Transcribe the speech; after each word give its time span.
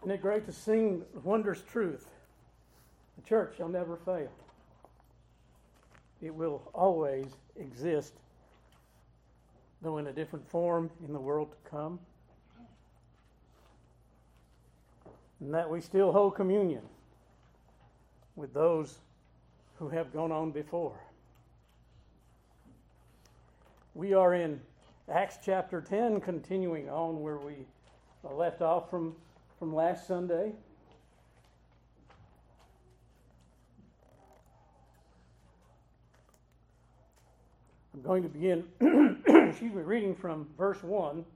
Isn't 0.00 0.12
it 0.12 0.22
great 0.22 0.46
to 0.46 0.52
sing 0.52 1.02
wondrous 1.22 1.62
truth? 1.62 2.06
The 3.16 3.22
church 3.28 3.56
shall 3.58 3.68
never 3.68 3.96
fail. 3.96 4.30
It 6.22 6.34
will 6.34 6.62
always 6.72 7.26
exist, 7.56 8.14
though 9.82 9.98
in 9.98 10.06
a 10.06 10.12
different 10.12 10.48
form 10.48 10.90
in 11.06 11.12
the 11.12 11.20
world 11.20 11.50
to 11.52 11.70
come. 11.70 11.98
And 15.40 15.52
that 15.52 15.68
we 15.68 15.82
still 15.82 16.12
hold 16.12 16.34
communion 16.34 16.82
with 18.36 18.54
those 18.54 18.98
who 19.78 19.90
have 19.90 20.12
gone 20.14 20.32
on 20.32 20.50
before. 20.50 20.98
We 23.94 24.14
are 24.14 24.34
in 24.34 24.60
Acts 25.10 25.38
chapter 25.44 25.82
10, 25.82 26.20
continuing 26.20 26.88
on 26.88 27.20
where 27.20 27.38
we 27.38 27.66
left 28.22 28.62
off 28.62 28.88
from 28.88 29.14
from 29.60 29.74
last 29.74 30.08
Sunday. 30.08 30.52
I'm 37.92 38.00
going 38.00 38.22
to 38.22 38.30
begin, 38.30 38.64
excuse 39.26 39.74
me, 39.74 39.82
reading 39.82 40.14
from 40.14 40.48
verse 40.56 40.82
1 40.82 41.26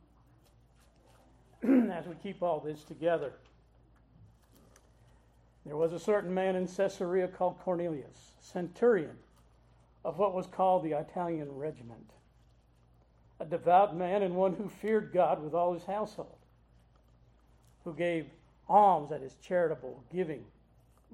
as 1.92 2.06
we 2.06 2.14
keep 2.22 2.42
all 2.42 2.60
this 2.60 2.82
together. 2.82 3.34
There 5.66 5.76
was 5.76 5.92
a 5.92 6.00
certain 6.00 6.32
man 6.32 6.56
in 6.56 6.66
Caesarea 6.66 7.28
called 7.28 7.58
Cornelius, 7.58 8.32
centurion 8.40 9.18
of 10.02 10.18
what 10.18 10.32
was 10.32 10.46
called 10.46 10.82
the 10.82 10.92
Italian 10.92 11.52
regiment, 11.52 12.12
a 13.38 13.44
devout 13.44 13.94
man 13.94 14.22
and 14.22 14.34
one 14.34 14.54
who 14.54 14.70
feared 14.70 15.12
God 15.12 15.44
with 15.44 15.52
all 15.52 15.74
his 15.74 15.84
household 15.84 16.38
who 17.84 17.92
gave 17.94 18.26
alms, 18.68 19.10
that 19.10 19.22
is 19.22 19.36
charitable 19.42 20.02
giving, 20.12 20.44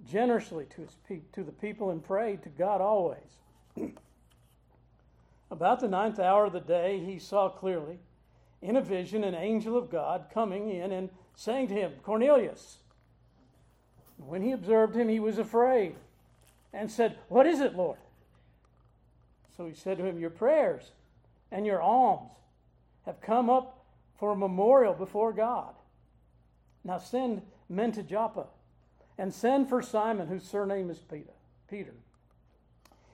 generously 0.09 0.67
to, 0.67 0.83
his 0.83 0.97
pe- 1.09 1.21
to 1.33 1.43
the 1.43 1.53
people 1.53 1.91
and 1.91 2.03
prayed 2.03 2.43
to 2.43 2.49
God 2.49 2.81
always. 2.81 3.39
About 5.51 5.81
the 5.81 5.89
ninth 5.89 6.21
hour 6.21 6.47
of 6.47 6.53
the 6.53 6.61
day, 6.61 7.01
he 7.05 7.19
saw 7.19 7.49
clearly 7.49 7.99
in 8.63 8.77
a 8.77 8.81
vision 8.81 9.25
an 9.25 9.35
angel 9.35 9.77
of 9.77 9.91
God 9.91 10.27
coming 10.33 10.71
in 10.71 10.93
and 10.93 11.11
saying 11.35 11.69
to 11.69 11.75
him, 11.75 11.93
Cornelius. 12.03 12.79
When 14.19 14.43
he 14.43 14.53
observed 14.53 14.95
him, 14.95 15.09
he 15.09 15.19
was 15.19 15.39
afraid 15.39 15.97
and 16.73 16.91
said, 16.91 17.17
What 17.29 17.47
is 17.47 17.61
it, 17.61 17.75
Lord? 17.75 17.99
So 19.57 19.67
he 19.67 19.75
said 19.75 19.99
to 19.99 20.05
him, 20.05 20.19
Your 20.19 20.31
prayers 20.31 20.93
and 21.51 21.67
your 21.67 21.83
alms 21.83 22.31
have 23.07 23.21
come 23.21 23.51
up 23.51 23.85
for 24.19 24.33
a 24.33 24.37
memorial 24.37 24.95
before 24.95 25.33
God. 25.33 25.75
Now 26.85 26.99
send 26.99 27.43
men 27.69 27.93
to 27.93 28.03
Joppa 28.03 28.47
and 29.19 29.33
send 29.33 29.69
for 29.69 29.83
Simon, 29.83 30.29
whose 30.29 30.45
surname 30.45 30.91
is 30.91 30.99
Peter. 30.99 31.33
Peter. 31.69 31.95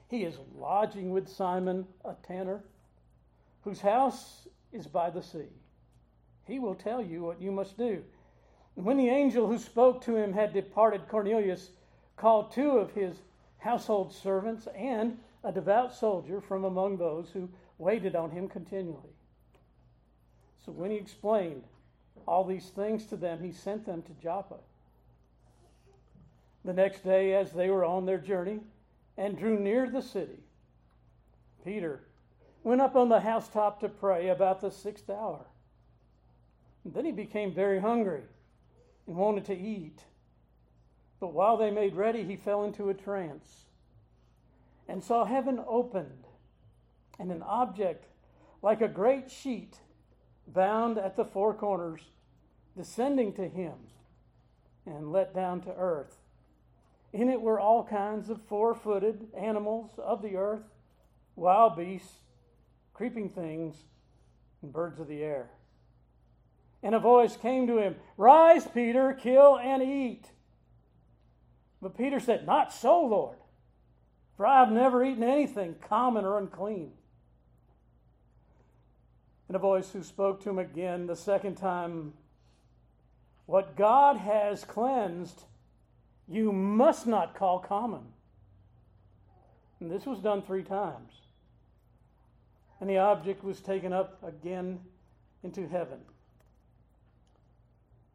He 0.09 0.23
is 0.23 0.37
lodging 0.57 1.11
with 1.11 1.27
Simon, 1.27 1.85
a 2.05 2.15
tanner, 2.25 2.63
whose 3.61 3.81
house 3.81 4.47
is 4.71 4.87
by 4.87 5.09
the 5.09 5.21
sea. 5.21 5.49
He 6.45 6.59
will 6.59 6.75
tell 6.75 7.01
you 7.01 7.23
what 7.23 7.41
you 7.41 7.51
must 7.51 7.77
do. 7.77 8.03
And 8.77 8.85
when 8.85 8.97
the 8.97 9.09
angel 9.09 9.47
who 9.47 9.57
spoke 9.57 10.01
to 10.03 10.15
him 10.15 10.31
had 10.31 10.53
departed, 10.53 11.09
Cornelius 11.09 11.71
called 12.15 12.51
two 12.51 12.71
of 12.71 12.91
his 12.91 13.17
household 13.57 14.13
servants 14.13 14.67
and 14.75 15.17
a 15.43 15.51
devout 15.51 15.93
soldier 15.93 16.39
from 16.39 16.63
among 16.63 16.97
those 16.97 17.29
who 17.31 17.49
waited 17.77 18.15
on 18.15 18.31
him 18.31 18.47
continually. 18.47 19.15
So 20.65 20.71
when 20.71 20.91
he 20.91 20.97
explained 20.97 21.63
all 22.25 22.43
these 22.43 22.69
things 22.69 23.05
to 23.07 23.15
them, 23.15 23.39
he 23.41 23.51
sent 23.51 23.85
them 23.85 24.01
to 24.03 24.11
Joppa. 24.21 24.57
The 26.65 26.73
next 26.73 27.03
day, 27.03 27.33
as 27.33 27.51
they 27.51 27.69
were 27.69 27.85
on 27.85 28.05
their 28.05 28.17
journey 28.17 28.59
and 29.17 29.37
drew 29.37 29.59
near 29.59 29.89
the 29.89 30.01
city, 30.01 30.39
Peter 31.63 32.01
went 32.63 32.81
up 32.81 32.95
on 32.95 33.09
the 33.09 33.19
housetop 33.19 33.79
to 33.79 33.89
pray 33.89 34.29
about 34.29 34.61
the 34.61 34.71
sixth 34.71 35.09
hour. 35.09 35.45
And 36.83 36.93
then 36.93 37.05
he 37.05 37.11
became 37.11 37.53
very 37.53 37.79
hungry 37.79 38.23
and 39.05 39.15
wanted 39.15 39.45
to 39.45 39.57
eat. 39.57 39.99
But 41.19 41.33
while 41.33 41.57
they 41.57 41.71
made 41.71 41.95
ready, 41.95 42.23
he 42.23 42.35
fell 42.35 42.63
into 42.63 42.89
a 42.89 42.93
trance 42.93 43.65
and 44.87 45.03
saw 45.03 45.25
heaven 45.25 45.61
opened 45.67 46.25
and 47.19 47.31
an 47.31 47.43
object 47.43 48.05
like 48.61 48.81
a 48.81 48.87
great 48.87 49.31
sheet 49.31 49.77
bound 50.47 50.97
at 50.97 51.15
the 51.15 51.25
four 51.25 51.53
corners 51.53 52.01
descending 52.77 53.33
to 53.33 53.47
him 53.49 53.73
and 54.85 55.11
let 55.11 55.33
down 55.33 55.59
to 55.61 55.75
earth. 55.75 56.15
In 57.11 57.29
it 57.29 57.41
were 57.41 57.59
all 57.59 57.83
kinds 57.83 58.29
of 58.29 58.41
four 58.43 58.75
footed 58.75 59.27
animals 59.35 59.91
of 59.97 60.21
the 60.21 60.37
earth, 60.37 60.63
wild 61.35 61.75
beasts, 61.75 62.19
creeping 62.93 63.29
things, 63.29 63.75
and 64.61 64.71
birds 64.71 64.99
of 64.99 65.07
the 65.07 65.23
air. 65.23 65.49
And 66.83 66.93
a 66.93 66.99
voice 66.99 67.35
came 67.35 67.67
to 67.67 67.79
him 67.79 67.95
Rise, 68.17 68.67
Peter, 68.67 69.13
kill 69.13 69.57
and 69.57 69.81
eat. 69.81 70.27
But 71.81 71.97
Peter 71.97 72.19
said, 72.19 72.45
Not 72.45 72.71
so, 72.71 73.01
Lord, 73.03 73.37
for 74.35 74.45
I 74.45 74.59
have 74.59 74.71
never 74.71 75.03
eaten 75.03 75.23
anything 75.23 75.75
common 75.81 76.23
or 76.23 76.37
unclean. 76.37 76.91
And 79.47 79.55
a 79.55 79.59
voice 79.59 79.91
who 79.91 80.03
spoke 80.03 80.43
to 80.43 80.49
him 80.49 80.59
again 80.59 81.07
the 81.07 81.15
second 81.15 81.55
time 81.55 82.13
what 83.47 83.75
God 83.77 84.17
has 84.17 84.63
cleansed, 84.65 85.45
you 86.27 86.51
must 86.51 87.07
not 87.07 87.33
call 87.33 87.59
common. 87.59 88.03
And 89.79 89.89
this 89.89 90.05
was 90.05 90.19
done 90.19 90.41
three 90.41 90.63
times. 90.63 91.13
And 92.79 92.89
the 92.89 92.97
object 92.97 93.43
was 93.43 93.61
taken 93.61 93.93
up 93.93 94.21
again 94.21 94.79
into 95.43 95.67
heaven. 95.67 95.99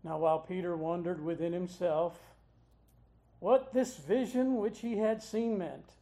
Now, 0.04 0.18
while 0.18 0.38
Peter 0.38 0.76
wondered 0.76 1.24
within 1.24 1.52
himself 1.52 2.18
what 3.40 3.72
this 3.72 3.96
vision 3.96 4.56
which 4.56 4.80
he 4.80 4.98
had 4.98 5.22
seen 5.22 5.56
meant, 5.56 5.92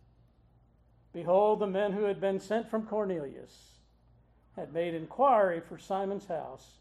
behold, 1.13 1.61
the 1.61 1.67
men 1.67 1.93
who 1.93 2.05
had 2.05 2.21
been 2.21 2.41
sent 2.41 2.69
from 2.69 2.87
Cornelius 2.87 3.75
had 4.57 4.73
made 4.73 4.95
inquiry 4.95 5.61
for 5.61 5.79
Simon's 5.79 6.27
house 6.27 6.79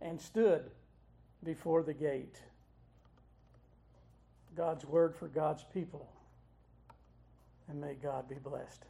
and 0.00 0.20
stood 0.20 0.70
before 1.44 1.82
the 1.82 1.94
gate. 1.94 2.36
God's 4.56 4.84
word 4.84 5.14
for 5.14 5.28
God's 5.28 5.64
people. 5.72 6.08
And 7.68 7.80
may 7.80 7.94
God 7.94 8.28
be 8.28 8.36
blessed. 8.36 8.84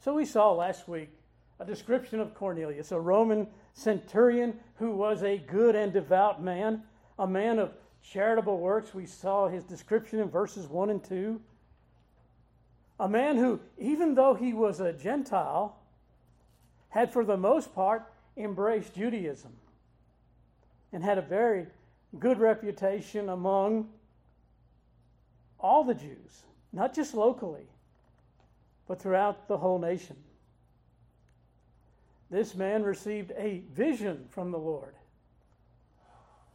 So 0.00 0.14
we 0.14 0.24
saw 0.24 0.52
last 0.52 0.88
week 0.88 1.10
a 1.60 1.64
description 1.64 2.20
of 2.20 2.34
Cornelius, 2.34 2.92
a 2.92 3.00
Roman 3.00 3.46
centurion 3.72 4.58
who 4.76 4.90
was 4.90 5.22
a 5.22 5.38
good 5.38 5.74
and 5.74 5.92
devout 5.92 6.42
man, 6.42 6.82
a 7.18 7.26
man 7.26 7.58
of 7.58 7.72
charitable 8.02 8.58
works. 8.58 8.92
We 8.92 9.06
saw 9.06 9.48
his 9.48 9.64
description 9.64 10.20
in 10.20 10.28
verses 10.28 10.66
1 10.66 10.90
and 10.90 11.02
2. 11.02 11.40
A 13.00 13.08
man 13.08 13.36
who, 13.36 13.60
even 13.78 14.14
though 14.14 14.34
he 14.34 14.52
was 14.52 14.80
a 14.80 14.92
Gentile, 14.92 15.76
had 16.90 17.12
for 17.12 17.24
the 17.24 17.36
most 17.36 17.74
part 17.74 18.04
embraced 18.36 18.94
Judaism 18.94 19.52
and 20.94 21.02
had 21.02 21.18
a 21.18 21.22
very 21.22 21.66
good 22.20 22.38
reputation 22.38 23.28
among 23.28 23.88
all 25.58 25.82
the 25.82 25.94
Jews, 25.94 26.44
not 26.72 26.94
just 26.94 27.14
locally, 27.14 27.66
but 28.86 29.02
throughout 29.02 29.48
the 29.48 29.58
whole 29.58 29.80
nation. 29.80 30.16
This 32.30 32.54
man 32.54 32.84
received 32.84 33.32
a 33.36 33.64
vision 33.72 34.26
from 34.30 34.52
the 34.52 34.58
Lord, 34.58 34.94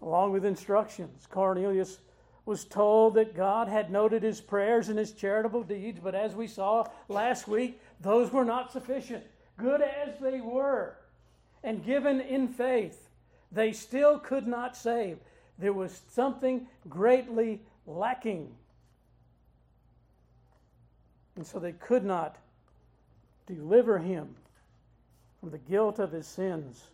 along 0.01 0.31
with 0.31 0.45
instructions. 0.45 1.27
Cornelius 1.29 1.99
was 2.45 2.63
told 2.63 3.15
that 3.15 3.35
God 3.35 3.67
had 3.67 3.91
noted 3.91 4.23
his 4.23 4.39
prayers 4.39 4.87
and 4.87 4.97
his 4.97 5.11
charitable 5.11 5.63
deeds, 5.63 5.99
but 6.01 6.15
as 6.15 6.33
we 6.33 6.47
saw 6.47 6.85
last 7.09 7.47
week, 7.49 7.81
those 7.99 8.31
were 8.31 8.45
not 8.45 8.71
sufficient. 8.71 9.25
Good 9.57 9.81
as 9.81 10.17
they 10.21 10.39
were, 10.39 10.95
and 11.61 11.83
given 11.83 12.21
in 12.21 12.47
faith, 12.47 13.08
they 13.51 13.71
still 13.71 14.19
could 14.19 14.47
not 14.47 14.75
save. 14.75 15.17
There 15.57 15.73
was 15.73 16.01
something 16.09 16.67
greatly 16.87 17.61
lacking. 17.85 18.49
And 21.35 21.45
so 21.45 21.59
they 21.59 21.73
could 21.73 22.05
not 22.05 22.37
deliver 23.47 23.97
him 23.97 24.35
from 25.39 25.51
the 25.51 25.57
guilt 25.57 25.99
of 25.99 26.11
his 26.11 26.27
sins 26.27 26.87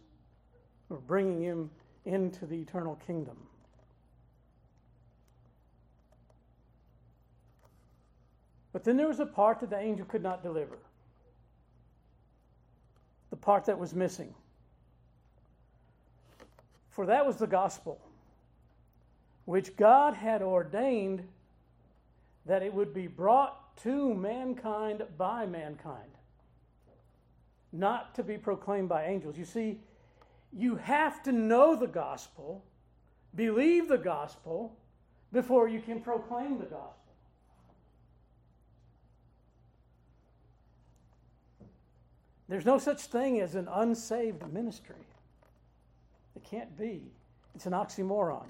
or 0.90 0.98
bringing 0.98 1.42
him 1.42 1.70
into 2.06 2.46
the 2.46 2.56
eternal 2.56 2.96
kingdom. 3.08 3.38
But 8.72 8.84
then 8.84 8.98
there 8.98 9.08
was 9.08 9.20
a 9.20 9.26
part 9.26 9.62
that 9.62 9.70
the 9.70 9.80
angel 9.80 10.06
could 10.06 10.22
not 10.22 10.44
deliver. 10.44 10.78
The 13.30 13.38
part 13.38 13.66
that 13.66 13.80
was 13.80 13.94
missing. 13.94 14.34
For 16.96 17.06
that 17.08 17.26
was 17.26 17.36
the 17.36 17.46
gospel, 17.46 18.00
which 19.44 19.76
God 19.76 20.14
had 20.14 20.42
ordained 20.42 21.28
that 22.46 22.64
it 22.64 22.74
would 22.74 22.94
be 22.94 23.08
brought 23.08 23.76
to 23.80 24.14
mankind 24.14 25.04
by 25.18 25.46
mankind, 25.46 26.12
not 27.74 28.16
to 28.16 28.24
be 28.24 28.38
proclaimed 28.38 28.88
by 28.88 29.08
angels. 29.08 29.38
You 29.38 29.44
see, 29.44 29.82
you 30.54 30.78
have 30.78 31.22
to 31.24 31.34
know 31.34 31.76
the 31.76 31.86
gospel, 31.86 32.64
believe 33.36 33.90
the 33.90 33.98
gospel, 33.98 34.78
before 35.34 35.68
you 35.68 35.82
can 35.82 36.00
proclaim 36.00 36.60
the 36.60 36.64
gospel. 36.64 36.96
There's 42.48 42.66
no 42.66 42.78
such 42.78 43.02
thing 43.02 43.42
as 43.42 43.56
an 43.56 43.68
unsaved 43.68 44.48
ministry. 44.54 44.96
Can't 46.50 46.78
be. 46.78 47.02
It's 47.56 47.66
an 47.66 47.74
oxymoron. 47.74 48.46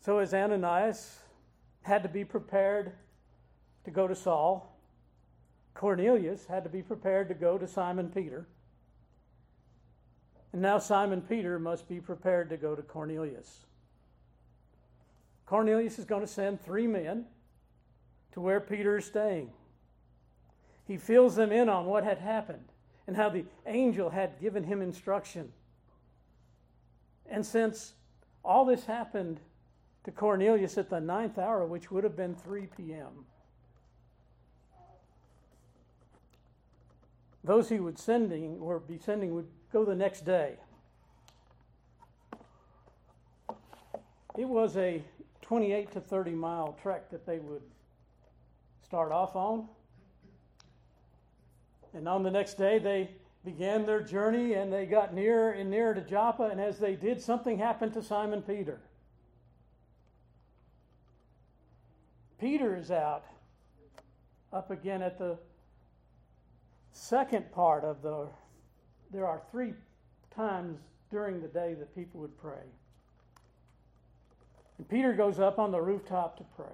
So, 0.00 0.18
as 0.18 0.34
Ananias 0.34 1.20
had 1.82 2.02
to 2.02 2.08
be 2.08 2.24
prepared 2.24 2.92
to 3.84 3.90
go 3.90 4.06
to 4.06 4.14
Saul, 4.14 4.76
Cornelius 5.74 6.46
had 6.46 6.64
to 6.64 6.70
be 6.70 6.82
prepared 6.82 7.28
to 7.28 7.34
go 7.34 7.58
to 7.58 7.66
Simon 7.66 8.10
Peter. 8.10 8.46
And 10.52 10.62
now 10.62 10.78
Simon 10.78 11.20
Peter 11.20 11.58
must 11.58 11.88
be 11.88 12.00
prepared 12.00 12.48
to 12.50 12.56
go 12.56 12.74
to 12.74 12.82
Cornelius. 12.82 13.66
Cornelius 15.46 15.98
is 15.98 16.04
going 16.04 16.20
to 16.20 16.26
send 16.26 16.60
three 16.60 16.86
men 16.86 17.26
to 18.32 18.40
where 18.40 18.60
Peter 18.60 18.98
is 18.98 19.04
staying. 19.04 19.50
He 20.86 20.96
fills 20.96 21.36
them 21.36 21.50
in 21.50 21.68
on 21.68 21.86
what 21.86 22.04
had 22.04 22.18
happened 22.18 22.68
and 23.06 23.16
how 23.16 23.28
the 23.28 23.44
angel 23.66 24.10
had 24.10 24.40
given 24.40 24.64
him 24.64 24.80
instruction. 24.80 25.52
And 27.28 27.44
since 27.44 27.94
all 28.44 28.64
this 28.64 28.84
happened 28.84 29.40
to 30.04 30.10
Cornelius 30.10 30.78
at 30.78 30.90
the 30.90 31.00
ninth 31.00 31.38
hour, 31.38 31.66
which 31.66 31.90
would 31.90 32.04
have 32.04 32.16
been 32.16 32.34
3 32.34 32.68
p.m., 32.76 33.26
those 37.42 37.68
he 37.68 37.78
would 37.78 37.98
sending 37.98 38.58
or 38.58 38.78
be 38.80 38.98
sending 38.98 39.34
would 39.34 39.48
go 39.72 39.84
the 39.84 39.94
next 39.94 40.24
day. 40.24 40.56
It 44.36 44.48
was 44.48 44.76
a 44.76 45.02
28 45.42 45.92
to 45.92 46.00
30 46.00 46.30
mile 46.32 46.76
trek 46.82 47.10
that 47.10 47.26
they 47.26 47.38
would 47.38 47.62
start 48.82 49.12
off 49.12 49.36
on. 49.36 49.68
And 51.94 52.08
on 52.08 52.22
the 52.22 52.30
next 52.30 52.54
day, 52.58 52.78
they 52.78 53.10
began 53.44 53.86
their 53.86 54.02
journey 54.02 54.54
and 54.54 54.72
they 54.72 54.86
got 54.86 55.14
nearer 55.14 55.52
and 55.52 55.70
nearer 55.70 55.94
to 55.94 56.00
Joppa. 56.00 56.44
And 56.44 56.60
as 56.60 56.78
they 56.78 56.96
did, 56.96 57.22
something 57.22 57.58
happened 57.58 57.94
to 57.94 58.02
Simon 58.02 58.42
Peter. 58.42 58.80
Peter 62.40 62.76
is 62.76 62.90
out 62.90 63.24
up 64.52 64.70
again 64.70 65.02
at 65.02 65.18
the 65.18 65.38
second 66.92 67.50
part 67.52 67.84
of 67.84 68.02
the. 68.02 68.28
There 69.12 69.26
are 69.26 69.40
three 69.50 69.72
times 70.34 70.80
during 71.10 71.40
the 71.40 71.48
day 71.48 71.74
that 71.74 71.94
people 71.94 72.20
would 72.20 72.36
pray. 72.38 72.64
And 74.78 74.88
Peter 74.88 75.12
goes 75.12 75.38
up 75.38 75.58
on 75.58 75.70
the 75.70 75.80
rooftop 75.80 76.36
to 76.38 76.44
pray. 76.56 76.66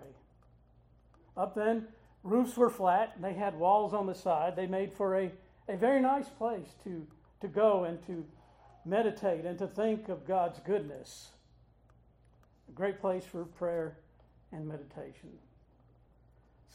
Up 1.36 1.54
then, 1.54 1.86
roofs 2.22 2.56
were 2.56 2.70
flat 2.70 3.12
and 3.14 3.24
they 3.24 3.34
had 3.34 3.58
walls 3.58 3.94
on 3.94 4.06
the 4.06 4.14
side. 4.14 4.56
They 4.56 4.66
made 4.66 4.92
for 4.92 5.18
a, 5.18 5.30
a 5.68 5.76
very 5.76 6.00
nice 6.00 6.28
place 6.28 6.68
to, 6.84 7.06
to 7.40 7.48
go 7.48 7.84
and 7.84 8.04
to 8.06 8.24
meditate 8.84 9.44
and 9.44 9.58
to 9.58 9.66
think 9.66 10.08
of 10.08 10.26
God's 10.26 10.58
goodness. 10.60 11.30
A 12.68 12.72
great 12.72 13.00
place 13.00 13.24
for 13.24 13.44
prayer 13.44 13.96
and 14.52 14.66
meditation. 14.66 15.30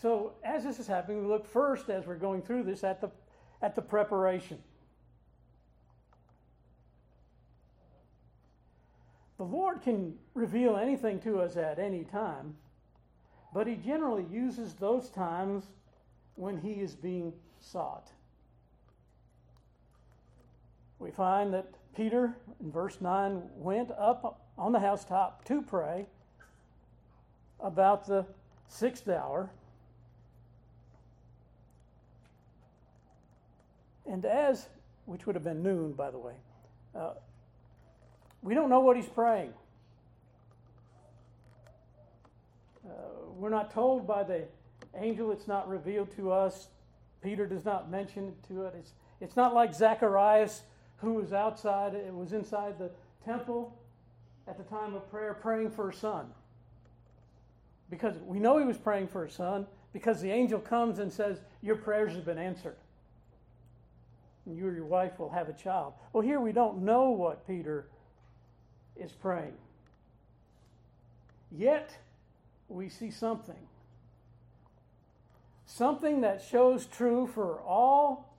So, 0.01 0.33
as 0.43 0.63
this 0.63 0.79
is 0.79 0.87
happening, 0.87 1.21
we 1.21 1.27
look 1.27 1.47
first, 1.47 1.89
as 1.89 2.05
we're 2.05 2.15
going 2.15 2.41
through 2.41 2.63
this, 2.63 2.83
at 2.83 2.99
the, 2.99 3.09
at 3.61 3.75
the 3.75 3.81
preparation. 3.81 4.61
The 9.37 9.43
Lord 9.43 9.81
can 9.81 10.15
reveal 10.33 10.77
anything 10.77 11.19
to 11.21 11.39
us 11.39 11.57
at 11.57 11.79
any 11.79 12.03
time, 12.03 12.55
but 13.55 13.67
He 13.67 13.75
generally 13.75 14.25
uses 14.29 14.73
those 14.73 15.09
times 15.09 15.63
when 16.35 16.57
He 16.57 16.73
is 16.73 16.93
being 16.93 17.31
sought. 17.61 18.11
We 20.99 21.09
find 21.09 21.53
that 21.53 21.67
Peter, 21.95 22.35
in 22.59 22.69
verse 22.69 22.99
9, 22.99 23.43
went 23.55 23.91
up 23.97 24.41
on 24.57 24.73
the 24.73 24.79
housetop 24.79 25.45
to 25.45 25.61
pray 25.61 26.05
about 27.61 28.05
the 28.05 28.25
sixth 28.67 29.07
hour. 29.07 29.49
And 34.05 34.25
as, 34.25 34.67
which 35.05 35.25
would 35.25 35.35
have 35.35 35.45
been 35.45 35.63
noon, 35.63 35.93
by 35.93 36.11
the 36.11 36.19
way, 36.19 36.33
uh, 36.93 37.13
we 38.41 38.53
don't 38.53 38.69
know 38.69 38.81
what 38.81 38.97
he's 38.97 39.07
praying. 39.07 39.53
Uh, 42.85 42.91
we're 43.35 43.49
not 43.49 43.71
told 43.71 44.07
by 44.07 44.23
the 44.23 44.45
angel, 44.95 45.31
it's 45.31 45.47
not 45.47 45.67
revealed 45.67 46.15
to 46.15 46.31
us. 46.31 46.67
Peter 47.21 47.45
does 47.45 47.65
not 47.65 47.89
mention 47.89 48.27
it 48.27 48.47
to 48.47 48.63
it. 48.63 48.73
It's, 48.77 48.93
it's 49.19 49.35
not 49.35 49.53
like 49.53 49.73
Zacharias, 49.73 50.63
who 50.97 51.13
was 51.13 51.33
outside, 51.33 51.93
it 51.93 52.13
was 52.13 52.33
inside 52.33 52.77
the 52.77 52.91
temple 53.23 53.77
at 54.47 54.57
the 54.57 54.63
time 54.63 54.93
of 54.93 55.09
prayer 55.09 55.33
praying 55.33 55.71
for 55.71 55.89
a 55.89 55.93
son. 55.93 56.27
Because 57.89 58.15
we 58.25 58.39
know 58.39 58.57
he 58.57 58.65
was 58.65 58.77
praying 58.77 59.07
for 59.07 59.25
a 59.25 59.29
son 59.29 59.67
because 59.93 60.21
the 60.21 60.31
angel 60.31 60.59
comes 60.59 60.99
and 60.99 61.11
says, 61.11 61.39
Your 61.61 61.75
prayers 61.75 62.13
have 62.13 62.25
been 62.25 62.37
answered. 62.37 62.75
And 64.45 64.57
you 64.57 64.67
or 64.67 64.73
your 64.73 64.85
wife 64.85 65.19
will 65.19 65.29
have 65.29 65.49
a 65.49 65.53
child. 65.53 65.93
Well, 66.13 66.21
here 66.21 66.39
we 66.39 66.51
don't 66.51 66.83
know 66.83 67.09
what 67.09 67.47
Peter 67.47 67.87
is 68.95 69.11
praying. 69.11 69.53
Yet, 71.51 71.95
we 72.69 72.89
see 72.89 73.11
something. 73.11 73.67
Something 75.65 76.21
that 76.21 76.41
shows 76.41 76.85
true 76.85 77.27
for 77.27 77.59
all 77.61 78.35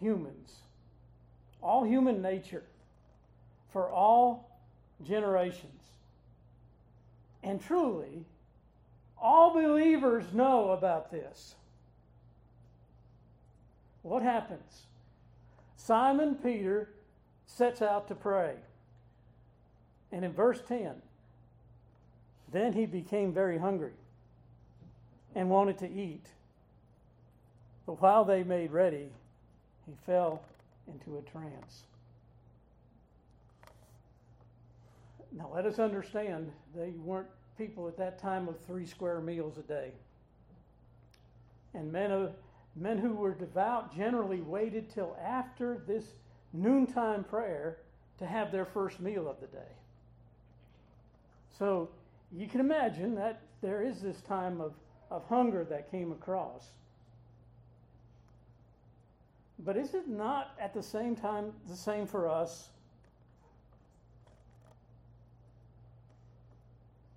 humans, 0.00 0.54
all 1.62 1.84
human 1.84 2.22
nature, 2.22 2.64
for 3.70 3.90
all 3.90 4.58
generations. 5.04 5.82
And 7.42 7.60
truly, 7.60 8.24
all 9.20 9.52
believers 9.52 10.24
know 10.32 10.70
about 10.70 11.10
this. 11.10 11.54
What 14.02 14.22
happens? 14.22 14.86
Simon 15.76 16.34
Peter 16.34 16.88
sets 17.46 17.82
out 17.82 18.08
to 18.08 18.14
pray. 18.14 18.54
And 20.10 20.24
in 20.24 20.32
verse 20.32 20.60
10, 20.66 20.94
then 22.52 22.72
he 22.72 22.86
became 22.86 23.32
very 23.32 23.58
hungry 23.58 23.92
and 25.34 25.50
wanted 25.50 25.78
to 25.78 25.90
eat. 25.90 26.26
But 27.86 28.00
while 28.00 28.24
they 28.24 28.42
made 28.42 28.70
ready, 28.70 29.08
he 29.86 29.92
fell 30.06 30.42
into 30.86 31.18
a 31.18 31.22
trance. 31.30 31.84
Now, 35.32 35.50
let 35.54 35.66
us 35.66 35.78
understand, 35.78 36.50
they 36.74 36.90
weren't 37.04 37.28
people 37.58 37.88
at 37.88 37.96
that 37.98 38.18
time 38.18 38.48
of 38.48 38.58
three 38.66 38.86
square 38.86 39.20
meals 39.20 39.58
a 39.58 39.62
day. 39.62 39.90
And 41.74 41.92
men, 41.92 42.10
of, 42.10 42.32
men 42.74 42.98
who 42.98 43.12
were 43.12 43.34
devout 43.34 43.94
generally 43.94 44.40
waited 44.40 44.88
till 44.92 45.16
after 45.22 45.82
this 45.86 46.04
noontime 46.52 47.24
prayer 47.24 47.78
to 48.18 48.26
have 48.26 48.50
their 48.50 48.64
first 48.64 49.00
meal 49.00 49.28
of 49.28 49.40
the 49.40 49.46
day. 49.48 49.72
So 51.58 51.90
you 52.36 52.46
can 52.46 52.60
imagine 52.60 53.14
that 53.14 53.40
there 53.62 53.82
is 53.82 54.00
this 54.00 54.20
time 54.22 54.60
of, 54.60 54.74
of 55.10 55.24
hunger 55.26 55.64
that 55.64 55.90
came 55.90 56.12
across. 56.12 56.70
But 59.58 59.76
is 59.76 59.94
it 59.94 60.06
not 60.06 60.54
at 60.60 60.72
the 60.72 60.82
same 60.82 61.16
time 61.16 61.52
the 61.68 61.76
same 61.76 62.06
for 62.06 62.28
us? 62.28 62.68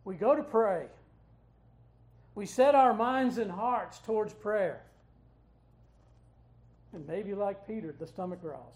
We 0.04 0.16
go 0.16 0.36
to 0.36 0.44
pray. 0.44 0.88
We 2.34 2.46
set 2.46 2.74
our 2.74 2.94
minds 2.94 3.38
and 3.38 3.52
hearts 3.52 4.00
towards 4.00 4.34
prayer. 4.34 4.82
And 6.94 7.06
maybe, 7.08 7.34
like 7.34 7.68
Peter, 7.68 7.94
the 7.98 8.08
stomach 8.08 8.42
growls. 8.42 8.74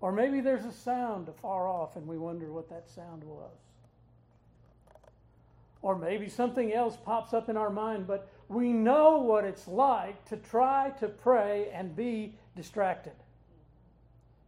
Or 0.00 0.12
maybe 0.12 0.40
there's 0.40 0.64
a 0.64 0.72
sound 0.72 1.28
afar 1.28 1.66
off 1.66 1.96
and 1.96 2.06
we 2.06 2.18
wonder 2.18 2.52
what 2.52 2.68
that 2.70 2.88
sound 2.88 3.24
was. 3.24 3.67
Or 5.88 5.96
maybe 5.96 6.28
something 6.28 6.74
else 6.74 6.98
pops 7.02 7.32
up 7.32 7.48
in 7.48 7.56
our 7.56 7.70
mind, 7.70 8.06
but 8.06 8.28
we 8.50 8.74
know 8.74 9.16
what 9.16 9.44
it's 9.44 9.66
like 9.66 10.22
to 10.26 10.36
try 10.36 10.90
to 11.00 11.08
pray 11.08 11.70
and 11.72 11.96
be 11.96 12.34
distracted. 12.54 13.14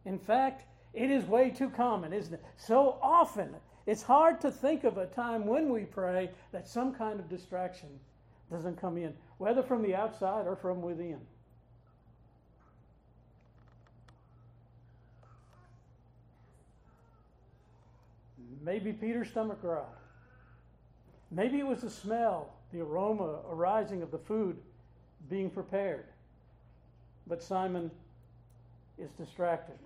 In 0.05 0.19
fact, 0.19 0.65
it 0.93 1.09
is 1.09 1.25
way 1.25 1.49
too 1.49 1.71
common, 1.71 2.13
isn't 2.13 2.35
it? 2.35 2.45
So 2.57 2.99
often, 3.01 3.55
it's 3.87 4.03
hard 4.03 4.39
to 4.41 4.51
think 4.51 4.83
of 4.83 4.99
a 4.99 5.07
time 5.07 5.47
when 5.47 5.69
we 5.69 5.85
pray 5.85 6.29
that 6.51 6.67
some 6.67 6.93
kind 6.93 7.19
of 7.19 7.27
distraction 7.27 7.89
doesn't 8.51 8.79
come 8.79 8.95
in, 8.95 9.11
whether 9.39 9.63
from 9.63 9.81
the 9.81 9.95
outside 9.95 10.45
or 10.45 10.55
from 10.55 10.79
within. 10.83 11.21
Maybe 18.63 18.93
Peter's 18.93 19.29
stomach 19.29 19.59
growled. 19.59 20.00
Maybe 21.31 21.59
it 21.59 21.65
was 21.65 21.81
the 21.81 21.89
smell, 21.89 22.53
the 22.73 22.81
aroma 22.81 23.39
arising 23.49 24.01
of 24.01 24.11
the 24.11 24.17
food 24.17 24.57
being 25.29 25.49
prepared. 25.49 26.05
But 27.25 27.41
Simon 27.41 27.89
is 28.97 29.09
distracted. 29.11 29.77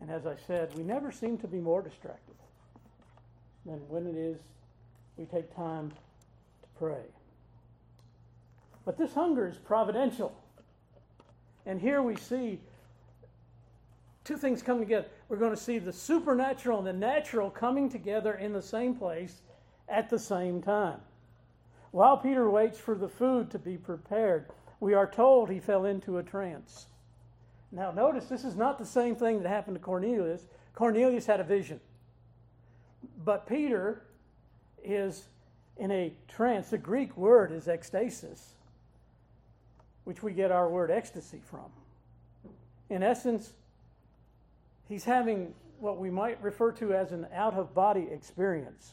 And 0.00 0.10
as 0.10 0.26
I 0.26 0.36
said, 0.46 0.76
we 0.76 0.82
never 0.82 1.10
seem 1.10 1.38
to 1.38 1.48
be 1.48 1.58
more 1.58 1.80
distracted 1.80 2.34
than 3.64 3.78
when 3.88 4.06
it 4.06 4.16
is 4.16 4.38
we 5.16 5.24
take 5.26 5.54
time 5.54 5.90
to 5.90 6.68
pray. 6.78 7.04
But 8.84 8.98
this 8.98 9.14
hunger 9.14 9.46
is 9.46 9.56
providential. 9.56 10.34
And 11.66 11.80
here 11.80 12.02
we 12.02 12.16
see 12.16 12.58
two 14.24 14.36
things 14.36 14.62
come 14.62 14.80
together. 14.80 15.06
We're 15.32 15.38
going 15.38 15.56
to 15.56 15.56
see 15.56 15.78
the 15.78 15.94
supernatural 15.94 16.80
and 16.80 16.86
the 16.86 16.92
natural 16.92 17.48
coming 17.48 17.88
together 17.88 18.34
in 18.34 18.52
the 18.52 18.60
same 18.60 18.94
place 18.94 19.40
at 19.88 20.10
the 20.10 20.18
same 20.18 20.60
time. 20.60 21.00
While 21.90 22.18
Peter 22.18 22.50
waits 22.50 22.78
for 22.78 22.94
the 22.94 23.08
food 23.08 23.50
to 23.52 23.58
be 23.58 23.78
prepared, 23.78 24.50
we 24.78 24.92
are 24.92 25.10
told 25.10 25.48
he 25.48 25.58
fell 25.58 25.86
into 25.86 26.18
a 26.18 26.22
trance. 26.22 26.84
Now, 27.70 27.92
notice 27.92 28.26
this 28.26 28.44
is 28.44 28.56
not 28.56 28.76
the 28.76 28.84
same 28.84 29.16
thing 29.16 29.42
that 29.42 29.48
happened 29.48 29.76
to 29.76 29.82
Cornelius. 29.82 30.42
Cornelius 30.74 31.24
had 31.24 31.40
a 31.40 31.44
vision. 31.44 31.80
But 33.24 33.46
Peter 33.46 34.02
is 34.84 35.28
in 35.78 35.90
a 35.90 36.12
trance. 36.28 36.68
The 36.68 36.76
Greek 36.76 37.16
word 37.16 37.52
is 37.52 37.68
ecstasis, 37.68 38.48
which 40.04 40.22
we 40.22 40.34
get 40.34 40.52
our 40.52 40.68
word 40.68 40.90
ecstasy 40.90 41.40
from. 41.42 41.70
In 42.90 43.02
essence, 43.02 43.54
he's 44.92 45.04
having 45.04 45.54
what 45.80 45.98
we 45.98 46.10
might 46.10 46.40
refer 46.42 46.70
to 46.70 46.92
as 46.92 47.12
an 47.12 47.26
out 47.34 47.54
of 47.54 47.74
body 47.74 48.08
experience. 48.12 48.92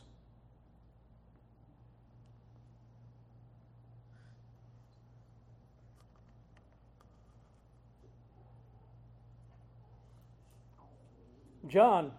John, 11.67 12.05
in 12.05 12.11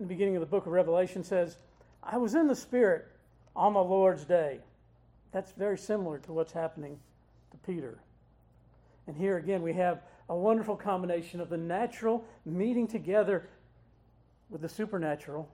the 0.00 0.06
beginning 0.06 0.34
of 0.34 0.40
the 0.40 0.46
book 0.46 0.66
of 0.66 0.72
Revelation, 0.72 1.22
says, 1.22 1.56
I 2.02 2.18
was 2.18 2.34
in 2.34 2.48
the 2.48 2.56
Spirit 2.56 3.06
on 3.54 3.74
the 3.74 3.82
Lord's 3.82 4.24
day. 4.24 4.58
That's 5.32 5.52
very 5.52 5.78
similar 5.78 6.18
to 6.18 6.32
what's 6.32 6.52
happening 6.52 6.98
to 7.52 7.56
Peter. 7.58 8.00
And 9.10 9.18
here 9.18 9.38
again, 9.38 9.62
we 9.62 9.72
have 9.72 10.02
a 10.28 10.36
wonderful 10.36 10.76
combination 10.76 11.40
of 11.40 11.48
the 11.48 11.56
natural 11.56 12.24
meeting 12.44 12.86
together 12.86 13.48
with 14.50 14.60
the 14.60 14.68
supernatural. 14.68 15.48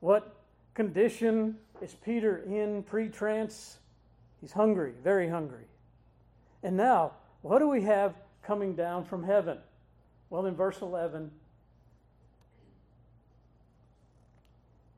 What 0.00 0.34
condition 0.72 1.58
is 1.82 1.94
Peter 2.02 2.38
in 2.38 2.84
pre 2.84 3.10
trance? 3.10 3.80
He's 4.40 4.52
hungry, 4.52 4.94
very 5.04 5.28
hungry. 5.28 5.66
And 6.62 6.74
now, 6.74 7.12
what 7.42 7.58
do 7.58 7.68
we 7.68 7.82
have 7.82 8.14
coming 8.42 8.74
down 8.74 9.04
from 9.04 9.22
heaven? 9.22 9.58
Well, 10.30 10.46
in 10.46 10.56
verse 10.56 10.80
11, 10.80 11.30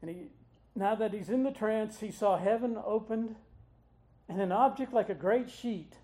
and 0.03 0.09
he, 0.09 0.27
now 0.77 0.95
that 0.95 1.13
he's 1.13 1.31
in 1.31 1.43
the 1.43 1.51
trance, 1.51 1.99
he 1.99 2.13
saw 2.13 2.39
heaven 2.39 2.79
opened 2.87 3.35
and 4.29 4.41
an 4.41 4.53
object 4.53 4.93
like 4.93 5.09
a 5.09 5.15
great 5.15 5.51
sheet 5.51 5.97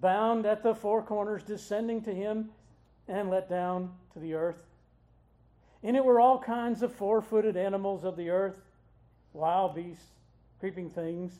bound 0.00 0.46
at 0.46 0.62
the 0.62 0.74
four 0.74 1.02
corners 1.02 1.42
descending 1.42 2.02
to 2.02 2.14
him 2.14 2.50
and 3.08 3.30
let 3.30 3.48
down 3.48 3.92
to 4.12 4.18
the 4.18 4.34
earth. 4.34 4.62
In 5.82 5.94
it 5.94 6.04
were 6.04 6.20
all 6.20 6.38
kinds 6.38 6.82
of 6.82 6.92
four 6.92 7.22
footed 7.22 7.56
animals 7.56 8.04
of 8.04 8.16
the 8.16 8.30
earth, 8.30 8.56
wild 9.32 9.74
beasts, 9.74 10.04
creeping 10.58 10.90
things, 10.90 11.38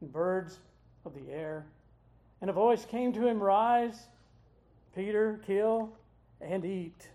and 0.00 0.12
birds 0.12 0.58
of 1.04 1.14
the 1.14 1.32
air. 1.32 1.66
And 2.40 2.50
a 2.50 2.52
voice 2.52 2.84
came 2.84 3.12
to 3.12 3.26
him 3.26 3.42
Rise, 3.42 4.06
Peter, 4.94 5.40
kill 5.46 5.90
and 6.40 6.64
eat. 6.64 7.08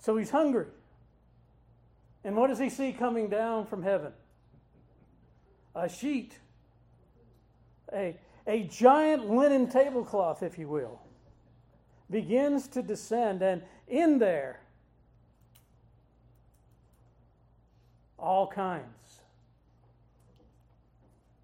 So 0.00 0.16
he's 0.16 0.30
hungry. 0.30 0.66
And 2.24 2.36
what 2.36 2.48
does 2.48 2.58
he 2.58 2.70
see 2.70 2.92
coming 2.92 3.28
down 3.28 3.66
from 3.66 3.82
heaven? 3.82 4.12
A 5.74 5.88
sheet, 5.88 6.38
a, 7.94 8.16
a 8.46 8.64
giant 8.64 9.30
linen 9.30 9.68
tablecloth, 9.68 10.42
if 10.42 10.58
you 10.58 10.68
will, 10.68 11.00
begins 12.10 12.68
to 12.68 12.82
descend, 12.82 13.42
and 13.42 13.62
in 13.88 14.18
there, 14.18 14.60
all 18.18 18.46
kinds 18.46 19.20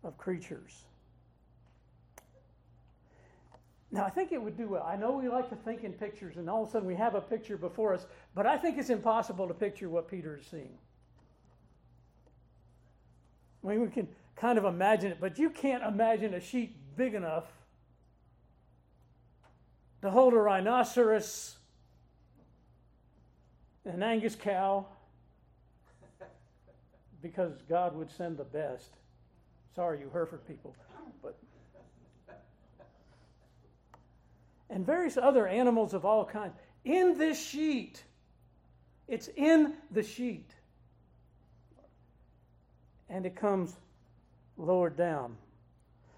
of 0.05 0.17
creatures 0.17 0.85
now, 3.91 4.05
I 4.05 4.11
think 4.11 4.33
it 4.33 4.43
would 4.43 4.57
do 4.57 4.69
well. 4.69 4.83
I 4.83 4.97
know 4.97 5.13
we 5.13 5.29
like 5.29 5.49
to 5.49 5.57
think 5.57 5.83
in 5.83 5.95
pictures, 5.95 6.37
and 6.37 6.49
all 6.51 6.63
of 6.63 6.69
a 6.69 6.73
sudden 6.73 6.87
we 6.87 6.95
have 6.97 7.15
a 7.15 7.23
picture 7.23 7.57
before 7.57 7.95
us, 7.95 8.07
but 8.35 8.47
I 8.47 8.59
think 8.59 8.77
it's 8.77 8.91
impossible 8.91 9.49
to 9.49 9.55
picture 9.55 9.89
what 9.89 10.09
Peter 10.09 10.37
is 10.37 10.47
seeing. 10.47 10.77
I 13.65 13.69
mean, 13.69 13.81
we 13.81 13.89
can 13.89 14.07
kind 14.41 14.59
of 14.59 14.65
imagine 14.65 15.13
it, 15.13 15.19
but 15.21 15.39
you 15.39 15.51
can't 15.51 15.83
imagine 15.83 16.35
a 16.35 16.41
sheep 16.41 16.77
big 16.97 17.15
enough 17.15 17.45
to 20.03 20.11
hold 20.11 20.33
a 20.33 20.37
rhinoceros, 20.37 21.57
an 23.85 24.03
Angus 24.03 24.37
cow, 24.37 24.87
because 27.21 27.53
God 27.69 27.97
would 27.97 28.11
send 28.11 28.37
the 28.37 28.45
best. 28.45 28.95
Sorry, 29.75 30.01
you 30.01 30.11
Hereford 30.13 30.47
people. 30.47 30.75
but. 31.23 31.37
and 34.71 34.87
various 34.87 35.17
other 35.17 35.47
animals 35.47 35.95
of 35.95 36.05
all 36.05 36.25
kinds 36.25 36.55
in 36.85 37.19
this 37.19 37.41
sheet. 37.45 38.03
It's 39.09 39.29
in 39.37 39.75
the 39.91 40.03
sheet. 40.03 40.51
And 43.09 43.25
it 43.25 43.35
comes 43.35 43.75
lowered 44.59 44.97
down. 44.97 45.37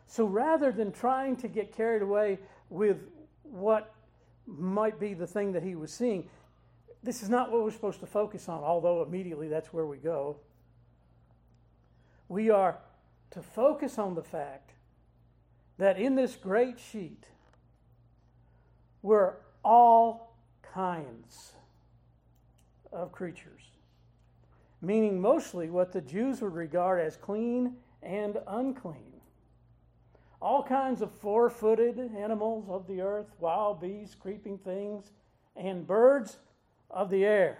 So 0.06 0.24
rather 0.24 0.72
than 0.72 0.90
trying 0.90 1.36
to 1.36 1.48
get 1.48 1.72
carried 1.76 2.02
away 2.02 2.38
with 2.68 2.98
what 3.42 3.94
might 4.46 4.98
be 4.98 5.14
the 5.14 5.26
thing 5.26 5.52
that 5.52 5.62
he 5.62 5.76
was 5.76 5.92
seeing, 5.92 6.28
this 7.02 7.22
is 7.22 7.28
not 7.28 7.52
what 7.52 7.62
we're 7.62 7.70
supposed 7.70 8.00
to 8.00 8.06
focus 8.06 8.48
on, 8.48 8.64
although 8.64 9.02
immediately 9.02 9.48
that's 9.48 9.72
where 9.72 9.86
we 9.86 9.98
go. 9.98 10.36
We 12.28 12.50
are 12.50 12.78
to 13.30 13.42
focus 13.42 13.98
on 13.98 14.16
the 14.16 14.22
fact 14.22 14.72
that 15.78 15.98
in 15.98 16.16
this 16.16 16.34
great 16.34 16.80
sheet, 16.80 17.26
were 19.02 19.36
all 19.64 20.36
kinds 20.62 21.52
of 22.92 23.12
creatures, 23.12 23.62
meaning 24.80 25.20
mostly 25.20 25.70
what 25.70 25.92
the 25.92 26.00
Jews 26.00 26.40
would 26.42 26.54
regard 26.54 27.00
as 27.00 27.16
clean 27.16 27.76
and 28.02 28.38
unclean. 28.46 29.20
All 30.40 30.62
kinds 30.62 31.02
of 31.02 31.12
four 31.12 31.50
footed 31.50 31.98
animals 32.16 32.68
of 32.68 32.86
the 32.86 33.00
earth, 33.02 33.30
wild 33.38 33.80
beasts, 33.80 34.14
creeping 34.14 34.58
things, 34.58 35.10
and 35.54 35.86
birds 35.86 36.38
of 36.90 37.10
the 37.10 37.24
air. 37.24 37.58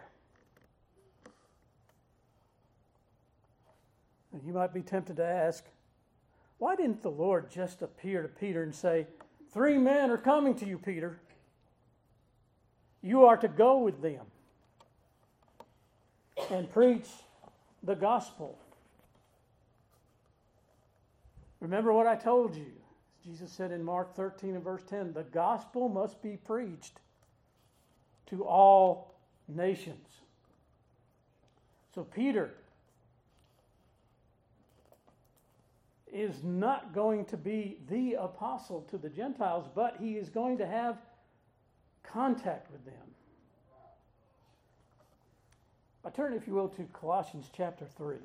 And 4.33 4.43
You 4.43 4.53
might 4.53 4.73
be 4.73 4.81
tempted 4.81 5.17
to 5.17 5.25
ask, 5.25 5.65
why 6.61 6.77
didn't 6.77 7.03
the 7.03 7.11
Lord 7.11 7.51
just 7.51 7.81
appear 7.81 8.23
to 8.23 8.29
Peter 8.29 8.63
and 8.63 8.75
say, 8.75 9.07
Three 9.53 9.79
men 9.79 10.11
are 10.11 10.19
coming 10.19 10.55
to 10.57 10.67
you, 10.67 10.79
Peter? 10.79 11.19
You 13.03 13.25
are 13.25 13.39
to 13.39 13.49
go 13.49 13.79
with 13.79 14.03
them 14.03 14.27
and 16.51 16.71
preach 16.71 17.09
the 17.83 17.95
gospel. 17.95 18.59
Remember 21.61 21.93
what 21.93 22.07
I 22.07 22.17
told 22.17 22.57
you. 22.57 22.73
Jesus 23.23 23.53
said 23.53 23.71
in 23.71 23.85
Mark 23.85 24.17
13 24.17 24.55
and 24.55 24.65
verse 24.65 24.83
10 24.89 25.13
the 25.13 25.25
gospel 25.25 25.89
must 25.89 26.23
be 26.23 26.37
preached 26.37 26.99
to 28.27 28.45
all 28.45 29.15
nations. 29.47 30.09
So 31.95 32.05
Peter 32.05 32.55
is 36.13 36.43
not 36.43 36.95
going 36.95 37.25
to 37.27 37.37
be 37.37 37.79
the 37.89 38.15
apostle 38.15 38.83
to 38.91 38.99
the 38.99 39.09
Gentiles, 39.09 39.69
but 39.75 39.97
he 40.01 40.17
is 40.17 40.29
going 40.29 40.59
to 40.59 40.67
have 40.67 40.99
contact 42.03 42.71
with 42.73 42.85
them. 42.85 42.95
I 46.05 46.11
turn, 46.11 46.33
if 46.33 46.47
you 46.47 46.55
will, 46.55 46.69
to 46.69 46.85
Colossians 46.93 47.51
chapter 47.55 47.87
3. 47.97 48.17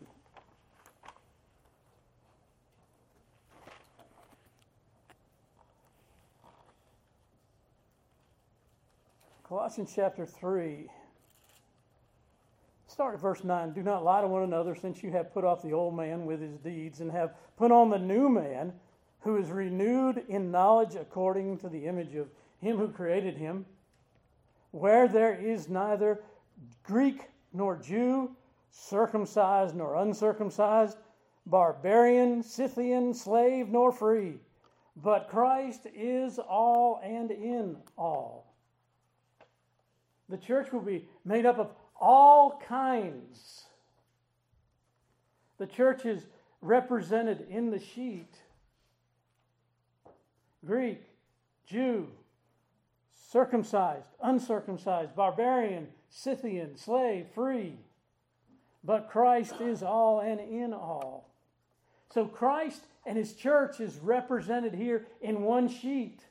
Colossians 9.48 9.94
chapter 9.96 10.26
3. 10.26 10.90
Start 12.88 13.14
at 13.14 13.22
verse 13.22 13.44
9. 13.44 13.74
Do 13.74 13.84
not 13.84 14.04
lie 14.04 14.22
to 14.22 14.28
one 14.28 14.42
another, 14.42 14.74
since 14.74 15.04
you 15.04 15.12
have 15.12 15.36
put 15.36 15.44
off 15.44 15.62
the 15.62 15.72
old 15.72 15.96
man 15.96 16.26
with 16.26 16.42
his 16.42 16.58
deeds, 16.58 17.00
and 17.00 17.12
have 17.12 17.36
put 17.56 17.72
on 17.72 17.92
the 17.92 18.00
new 18.00 18.28
man, 18.28 18.74
who 19.20 19.38
is 19.38 19.52
renewed 19.52 20.24
in 20.30 20.50
knowledge 20.50 20.96
according 20.96 21.60
to 21.60 21.70
the 21.70 21.86
image 21.86 22.16
of 22.16 22.28
him 22.60 22.78
who 22.78 22.88
created 22.88 23.38
him, 23.38 23.68
where 24.72 25.08
there 25.08 25.36
is 25.36 25.70
neither 25.70 26.24
Greek 26.82 27.30
nor 27.54 27.76
Jew, 27.76 28.32
circumcised 28.72 29.76
nor 29.76 29.94
uncircumcised, 29.98 30.98
barbarian, 31.46 32.42
Scythian, 32.42 33.14
slave 33.14 33.70
nor 33.70 33.92
free, 33.92 34.40
but 34.96 35.30
Christ 35.30 35.86
is 35.94 36.40
all 36.40 37.00
and 37.04 37.30
in 37.30 37.78
all. 37.96 38.55
The 40.30 40.38
church 40.38 40.72
will 40.72 40.82
be 40.82 41.08
made 41.24 41.46
up 41.46 41.60
of 41.60 41.72
all 42.00 42.62
kinds. 42.68 43.66
The 45.58 45.68
church 45.68 46.06
is 46.06 46.26
represented 46.62 47.48
in 47.50 47.70
the 47.72 47.80
sheet 47.80 48.34
Greek, 50.66 51.04
Jew, 51.68 52.08
circumcised, 53.32 54.08
uncircumcised, 54.22 55.16
barbarian, 55.16 55.88
Scythian, 56.10 56.76
slave, 56.76 57.28
free. 57.36 57.78
But 58.84 59.10
Christ 59.10 59.56
is 59.62 59.84
all 59.84 60.22
and 60.22 60.40
in 60.40 60.74
all. 60.74 61.30
So 62.12 62.26
Christ 62.26 62.82
and 63.06 63.18
his 63.18 63.34
church 63.34 63.80
is 63.80 63.98
represented 63.98 64.74
here 64.74 65.06
in 65.22 65.44
one 65.44 65.68
sheet. 65.68 66.22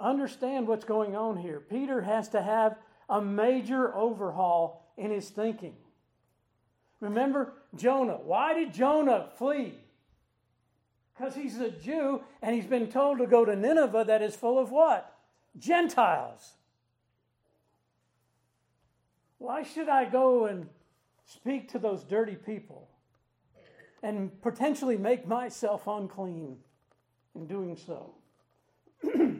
Understand 0.00 0.66
what's 0.66 0.84
going 0.84 1.16
on 1.16 1.36
here. 1.36 1.60
Peter 1.60 2.02
has 2.02 2.28
to 2.30 2.42
have 2.42 2.76
a 3.08 3.20
major 3.20 3.94
overhaul 3.94 4.84
in 4.96 5.10
his 5.10 5.28
thinking. 5.30 5.74
Remember 7.00 7.52
Jonah. 7.74 8.18
Why 8.22 8.54
did 8.54 8.72
Jonah 8.72 9.28
flee? 9.36 9.74
Because 11.16 11.34
he's 11.34 11.58
a 11.60 11.70
Jew 11.70 12.22
and 12.42 12.54
he's 12.54 12.66
been 12.66 12.88
told 12.88 13.18
to 13.18 13.26
go 13.26 13.44
to 13.44 13.56
Nineveh 13.56 14.04
that 14.06 14.22
is 14.22 14.36
full 14.36 14.58
of 14.58 14.70
what? 14.70 15.14
Gentiles. 15.58 16.54
Why 19.38 19.62
should 19.62 19.88
I 19.88 20.06
go 20.06 20.46
and 20.46 20.68
speak 21.26 21.70
to 21.72 21.78
those 21.78 22.04
dirty 22.04 22.34
people 22.34 22.88
and 24.02 24.40
potentially 24.42 24.96
make 24.96 25.26
myself 25.26 25.86
unclean 25.86 26.58
in 27.34 27.46
doing 27.46 27.76
so? 27.76 28.14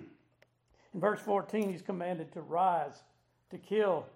In 0.96 1.00
verse 1.00 1.20
14, 1.20 1.70
he's 1.70 1.82
commanded 1.82 2.32
to 2.32 2.40
rise, 2.40 3.02
to 3.50 3.58
kill, 3.58 4.06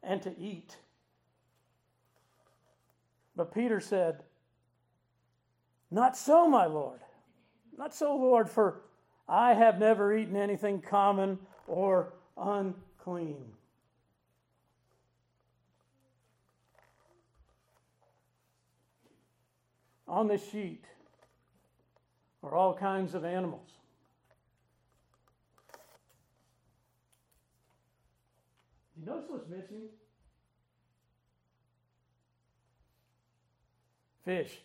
and 0.00 0.22
to 0.22 0.32
eat. 0.38 0.76
But 3.34 3.52
Peter 3.52 3.80
said, 3.80 4.22
Not 5.90 6.16
so, 6.16 6.46
my 6.46 6.66
Lord. 6.66 7.00
Not 7.76 7.92
so, 7.92 8.14
Lord, 8.14 8.48
for 8.48 8.82
I 9.28 9.54
have 9.54 9.80
never 9.80 10.16
eaten 10.16 10.36
anything 10.36 10.80
common 10.80 11.36
or 11.66 12.12
unclean. 12.36 13.46
On 20.06 20.28
this 20.28 20.48
sheet 20.48 20.84
are 22.44 22.54
all 22.54 22.72
kinds 22.72 23.16
of 23.16 23.24
animals. 23.24 23.79
You 29.00 29.06
notice 29.06 29.24
what's 29.28 29.48
missing? 29.48 29.88
Fish. 34.24 34.58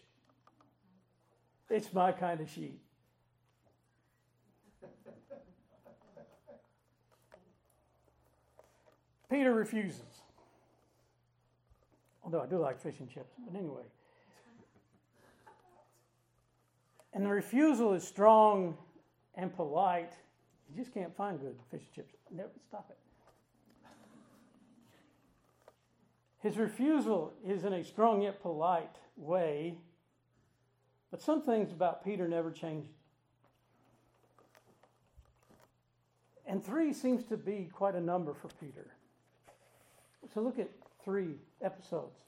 It's 1.70 1.94
my 1.94 2.12
kind 2.12 2.42
of 2.42 2.50
sheet. 2.50 2.80
Peter 9.30 9.54
refuses. 9.54 10.02
Although 12.24 12.42
I 12.42 12.46
do 12.46 12.58
like 12.58 12.80
fish 12.82 12.96
and 13.00 13.10
chips, 13.10 13.34
but 13.48 13.58
anyway. 13.58 13.84
And 17.14 17.26
the 17.26 17.30
refusal 17.30 17.94
is 17.94 18.06
strong 18.06 18.78
and 19.36 19.56
polite. 19.56 20.14
You 20.70 20.76
just 20.76 20.94
can't 20.94 21.16
find 21.16 21.40
good 21.40 21.56
fish 21.72 21.82
and 21.86 21.94
chips. 21.94 22.14
Never 22.32 22.50
stop 22.68 22.88
it. 22.90 22.98
His 26.46 26.58
refusal 26.58 27.34
is 27.44 27.64
in 27.64 27.74
a 27.74 27.84
strong 27.84 28.22
yet 28.22 28.40
polite 28.40 28.98
way, 29.18 29.80
but 31.10 31.20
some 31.20 31.42
things 31.42 31.72
about 31.72 32.06
Peter 32.06 32.28
never 32.28 32.52
changed. 32.52 32.92
And 36.46 36.64
three 36.64 36.94
seems 36.94 37.24
to 37.30 37.36
be 37.36 37.68
quite 37.74 37.96
a 37.96 38.00
number 38.00 38.36
for 38.36 38.50
Peter. 38.60 38.92
So 40.36 40.42
look 40.42 40.60
at 40.60 40.70
three 41.04 41.40
episodes 41.64 42.20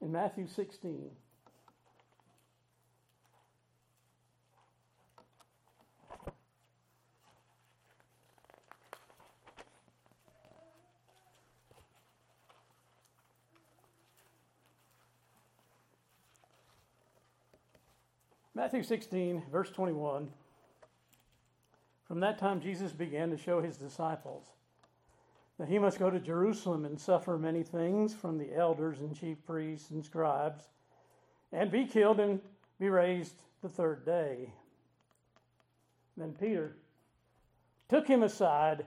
in 0.00 0.10
Matthew 0.10 0.48
16. 0.48 1.08
Matthew 18.56 18.84
16, 18.84 19.42
verse 19.50 19.70
21. 19.70 20.28
From 22.06 22.20
that 22.20 22.38
time, 22.38 22.60
Jesus 22.60 22.92
began 22.92 23.30
to 23.30 23.36
show 23.36 23.60
his 23.60 23.76
disciples 23.76 24.44
that 25.58 25.68
he 25.68 25.78
must 25.78 25.98
go 25.98 26.08
to 26.08 26.20
Jerusalem 26.20 26.84
and 26.84 26.98
suffer 26.98 27.36
many 27.36 27.64
things 27.64 28.14
from 28.14 28.38
the 28.38 28.54
elders 28.54 29.00
and 29.00 29.18
chief 29.18 29.44
priests 29.44 29.90
and 29.90 30.04
scribes, 30.04 30.64
and 31.52 31.70
be 31.70 31.84
killed 31.84 32.20
and 32.20 32.40
be 32.78 32.88
raised 32.88 33.34
the 33.62 33.68
third 33.68 34.04
day. 34.04 34.52
Then 36.16 36.32
Peter 36.32 36.76
took 37.88 38.06
him 38.06 38.22
aside 38.22 38.86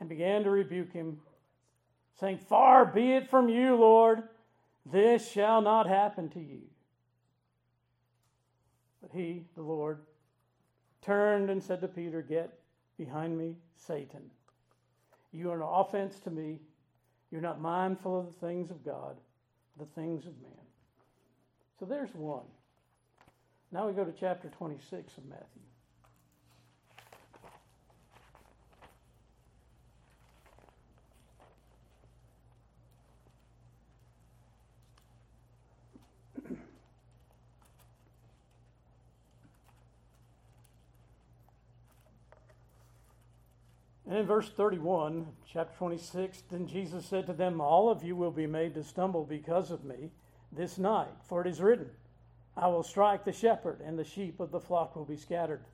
and 0.00 0.08
began 0.08 0.42
to 0.42 0.50
rebuke 0.50 0.92
him, 0.92 1.20
saying, 2.18 2.38
Far 2.38 2.84
be 2.84 3.12
it 3.12 3.30
from 3.30 3.48
you, 3.48 3.76
Lord, 3.76 4.24
this 4.84 5.30
shall 5.30 5.62
not 5.62 5.86
happen 5.86 6.28
to 6.30 6.40
you. 6.40 6.62
He, 9.12 9.44
the 9.54 9.62
Lord, 9.62 10.00
turned 11.02 11.50
and 11.50 11.62
said 11.62 11.80
to 11.80 11.88
Peter, 11.88 12.22
Get 12.22 12.58
behind 12.96 13.36
me, 13.36 13.56
Satan. 13.76 14.22
You 15.32 15.50
are 15.50 15.56
an 15.56 15.62
offense 15.62 16.18
to 16.20 16.30
me. 16.30 16.60
You're 17.30 17.40
not 17.40 17.60
mindful 17.60 18.18
of 18.18 18.26
the 18.26 18.46
things 18.46 18.70
of 18.70 18.84
God, 18.84 19.16
the 19.78 19.86
things 19.86 20.26
of 20.26 20.40
man. 20.42 20.52
So 21.78 21.86
there's 21.86 22.14
one. 22.14 22.44
Now 23.72 23.86
we 23.86 23.94
go 23.94 24.04
to 24.04 24.12
chapter 24.12 24.48
26 24.48 25.16
of 25.16 25.24
Matthew. 25.24 25.62
And 44.12 44.20
in 44.20 44.26
verse 44.26 44.50
31, 44.50 45.26
chapter 45.50 45.74
26, 45.78 46.42
then 46.50 46.66
Jesus 46.66 47.06
said 47.06 47.24
to 47.28 47.32
them, 47.32 47.62
All 47.62 47.88
of 47.88 48.04
you 48.04 48.14
will 48.14 48.30
be 48.30 48.46
made 48.46 48.74
to 48.74 48.84
stumble 48.84 49.24
because 49.24 49.70
of 49.70 49.84
me 49.84 50.10
this 50.52 50.76
night, 50.76 51.14
for 51.26 51.40
it 51.40 51.46
is 51.46 51.62
written, 51.62 51.88
I 52.54 52.68
will 52.68 52.82
strike 52.82 53.24
the 53.24 53.32
shepherd, 53.32 53.80
and 53.80 53.98
the 53.98 54.04
sheep 54.04 54.38
of 54.38 54.50
the 54.50 54.60
flock 54.60 54.94
will 54.94 55.06
be 55.06 55.16
scattered. 55.16 55.64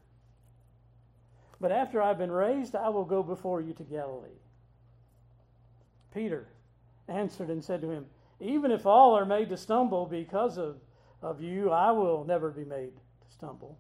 But 1.60 1.72
after 1.72 2.00
I've 2.00 2.18
been 2.18 2.30
raised, 2.30 2.76
I 2.76 2.90
will 2.90 3.04
go 3.04 3.24
before 3.24 3.60
you 3.60 3.72
to 3.72 3.82
Galilee. 3.82 4.28
Peter 6.14 6.46
answered 7.08 7.50
and 7.50 7.64
said 7.64 7.80
to 7.80 7.90
him, 7.90 8.06
Even 8.38 8.70
if 8.70 8.86
all 8.86 9.18
are 9.18 9.26
made 9.26 9.48
to 9.48 9.56
stumble 9.56 10.06
because 10.06 10.58
of, 10.58 10.76
of 11.22 11.42
you, 11.42 11.72
I 11.72 11.90
will 11.90 12.24
never 12.24 12.52
be 12.52 12.64
made 12.64 12.94
to 12.94 13.32
stumble. 13.32 13.76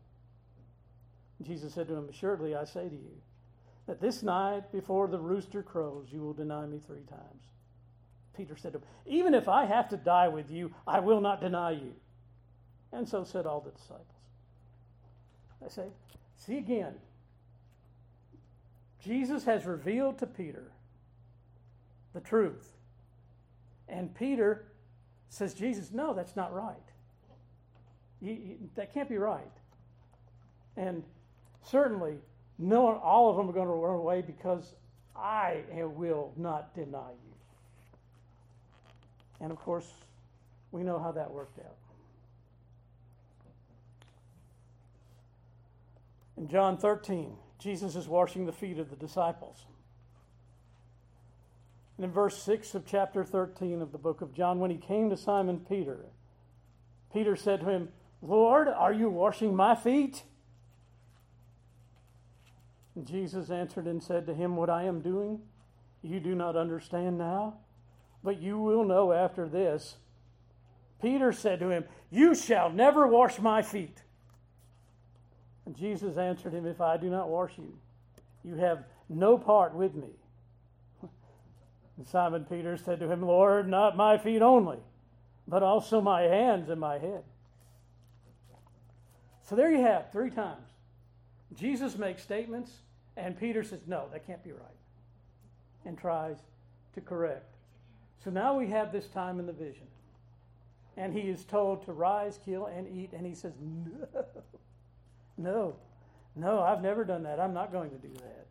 Jesus 1.42 1.74
said 1.74 1.86
to 1.86 1.94
him, 1.94 2.08
Assuredly, 2.08 2.56
I 2.56 2.64
say 2.64 2.88
to 2.88 2.96
you, 2.96 3.22
that 3.88 4.02
this 4.02 4.22
night 4.22 4.70
before 4.70 5.08
the 5.08 5.18
rooster 5.18 5.62
crows, 5.62 6.08
you 6.12 6.20
will 6.20 6.34
deny 6.34 6.66
me 6.66 6.78
three 6.78 7.02
times. 7.08 7.42
Peter 8.36 8.54
said 8.54 8.74
to 8.74 8.78
him, 8.78 8.84
Even 9.06 9.32
if 9.32 9.48
I 9.48 9.64
have 9.64 9.88
to 9.88 9.96
die 9.96 10.28
with 10.28 10.50
you, 10.50 10.72
I 10.86 11.00
will 11.00 11.22
not 11.22 11.40
deny 11.40 11.70
you. 11.72 11.94
And 12.92 13.08
so 13.08 13.24
said 13.24 13.46
all 13.46 13.60
the 13.60 13.70
disciples. 13.70 14.04
I 15.64 15.68
say, 15.68 15.86
see 16.36 16.58
again, 16.58 16.94
Jesus 19.02 19.44
has 19.44 19.64
revealed 19.64 20.18
to 20.18 20.26
Peter 20.26 20.70
the 22.12 22.20
truth. 22.20 22.68
And 23.88 24.14
Peter 24.14 24.66
says, 25.30 25.54
Jesus, 25.54 25.92
no, 25.92 26.12
that's 26.12 26.36
not 26.36 26.54
right. 26.54 26.76
That 28.76 28.92
can't 28.92 29.08
be 29.08 29.16
right. 29.16 29.40
And 30.76 31.02
certainly, 31.64 32.18
no, 32.58 32.96
all 32.98 33.30
of 33.30 33.36
them 33.36 33.48
are 33.48 33.52
going 33.52 33.68
to 33.68 33.72
run 33.72 33.94
away 33.94 34.22
because 34.22 34.74
I 35.16 35.62
will 35.74 36.32
not 36.36 36.74
deny 36.74 37.10
you. 37.10 37.34
And 39.40 39.52
of 39.52 39.58
course, 39.58 39.88
we 40.72 40.82
know 40.82 40.98
how 40.98 41.12
that 41.12 41.30
worked 41.30 41.58
out. 41.60 41.76
In 46.36 46.48
John 46.48 46.76
13, 46.76 47.36
Jesus 47.58 47.96
is 47.96 48.06
washing 48.06 48.46
the 48.46 48.52
feet 48.52 48.78
of 48.78 48.90
the 48.90 48.96
disciples. 48.96 49.64
And 51.96 52.04
in 52.04 52.12
verse 52.12 52.40
6 52.42 52.74
of 52.74 52.86
chapter 52.86 53.24
13 53.24 53.82
of 53.82 53.90
the 53.90 53.98
book 53.98 54.20
of 54.20 54.32
John, 54.34 54.60
when 54.60 54.70
he 54.70 54.76
came 54.76 55.10
to 55.10 55.16
Simon 55.16 55.60
Peter, 55.68 55.98
Peter 57.12 57.34
said 57.34 57.60
to 57.60 57.66
him, 57.66 57.88
Lord, 58.22 58.68
are 58.68 58.92
you 58.92 59.10
washing 59.10 59.54
my 59.54 59.74
feet? 59.74 60.22
Jesus 63.06 63.50
answered 63.50 63.86
and 63.86 64.02
said 64.02 64.26
to 64.26 64.34
him, 64.34 64.56
What 64.56 64.70
I 64.70 64.84
am 64.84 65.00
doing, 65.00 65.40
you 66.02 66.20
do 66.20 66.34
not 66.34 66.56
understand 66.56 67.18
now, 67.18 67.54
but 68.22 68.40
you 68.40 68.58
will 68.58 68.84
know 68.84 69.12
after 69.12 69.48
this. 69.48 69.96
Peter 71.00 71.32
said 71.32 71.60
to 71.60 71.70
him, 71.70 71.84
You 72.10 72.34
shall 72.34 72.70
never 72.70 73.06
wash 73.06 73.38
my 73.38 73.62
feet. 73.62 74.02
And 75.66 75.76
Jesus 75.76 76.16
answered 76.16 76.54
him, 76.54 76.66
If 76.66 76.80
I 76.80 76.96
do 76.96 77.10
not 77.10 77.28
wash 77.28 77.52
you, 77.58 77.76
you 78.42 78.54
have 78.56 78.84
no 79.08 79.38
part 79.38 79.74
with 79.74 79.94
me. 79.94 80.10
And 81.98 82.06
Simon 82.06 82.46
Peter 82.48 82.76
said 82.76 83.00
to 83.00 83.10
him, 83.10 83.22
Lord, 83.22 83.68
not 83.68 83.96
my 83.96 84.18
feet 84.18 84.40
only, 84.40 84.78
but 85.46 85.62
also 85.62 86.00
my 86.00 86.22
hands 86.22 86.70
and 86.70 86.80
my 86.80 86.98
head. 86.98 87.24
So 89.48 89.56
there 89.56 89.70
you 89.70 89.82
have 89.82 90.12
three 90.12 90.30
times. 90.30 90.68
Jesus 91.54 91.96
makes 91.96 92.22
statements, 92.22 92.70
and 93.18 93.38
Peter 93.38 93.62
says, 93.62 93.80
No, 93.86 94.06
that 94.12 94.26
can't 94.26 94.42
be 94.44 94.52
right, 94.52 94.60
and 95.84 95.98
tries 95.98 96.36
to 96.94 97.00
correct. 97.00 97.54
So 98.24 98.30
now 98.30 98.56
we 98.56 98.68
have 98.68 98.92
this 98.92 99.08
time 99.08 99.38
in 99.38 99.46
the 99.46 99.52
vision. 99.52 99.86
And 100.96 101.12
he 101.12 101.20
is 101.20 101.44
told 101.44 101.84
to 101.84 101.92
rise, 101.92 102.40
kill, 102.44 102.66
and 102.66 102.88
eat, 102.88 103.12
and 103.12 103.24
he 103.26 103.34
says, 103.34 103.52
No, 103.60 104.08
no, 105.36 105.76
no, 106.34 106.60
I've 106.60 106.82
never 106.82 107.04
done 107.04 107.22
that. 107.24 107.38
I'm 107.38 107.54
not 107.54 107.72
going 107.72 107.90
to 107.90 107.96
do 107.96 108.12
that. 108.14 108.46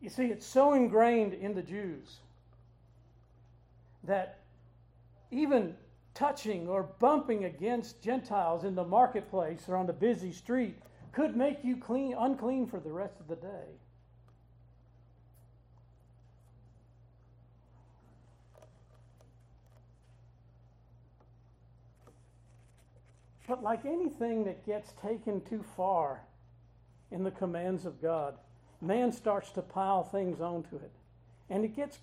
You 0.00 0.10
see, 0.10 0.24
it's 0.24 0.46
so 0.46 0.72
ingrained 0.74 1.32
in 1.34 1.54
the 1.54 1.62
Jews 1.62 2.16
that 4.02 4.40
even 5.30 5.76
touching 6.14 6.68
or 6.68 6.82
bumping 6.98 7.44
against 7.44 8.02
Gentiles 8.02 8.64
in 8.64 8.74
the 8.74 8.84
marketplace 8.84 9.64
or 9.68 9.76
on 9.76 9.86
the 9.86 9.92
busy 9.92 10.32
street 10.32 10.76
could 11.12 11.36
make 11.36 11.58
you 11.62 11.76
clean, 11.76 12.14
unclean 12.18 12.66
for 12.66 12.80
the 12.80 12.90
rest 12.90 13.14
of 13.20 13.28
the 13.28 13.36
day. 13.36 13.78
But 23.46 23.62
like 23.62 23.84
anything 23.84 24.44
that 24.44 24.64
gets 24.64 24.94
taken 25.02 25.42
too 25.42 25.62
far 25.76 26.22
in 27.10 27.22
the 27.22 27.30
commands 27.30 27.84
of 27.84 28.00
God, 28.00 28.38
man 28.80 29.12
starts 29.12 29.50
to 29.50 29.60
pile 29.62 30.04
things 30.04 30.40
onto 30.40 30.76
it. 30.76 30.90
And 31.50 31.64
it 31.64 31.76
gets 31.76 31.98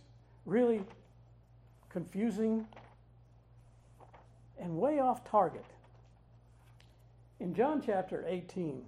really 0.45 0.83
confusing 1.89 2.67
and 4.59 4.77
way 4.77 4.99
off 4.99 5.27
target. 5.27 5.65
In 7.39 7.55
John 7.55 7.81
chapter 7.83 8.23
18, 8.27 8.83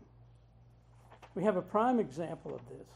we 1.35 1.43
have 1.43 1.55
a 1.55 1.61
prime 1.61 1.99
example 1.99 2.53
of 2.53 2.61
this. 2.69 2.87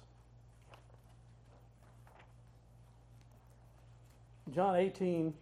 John 4.54 4.76
18, 4.76 5.34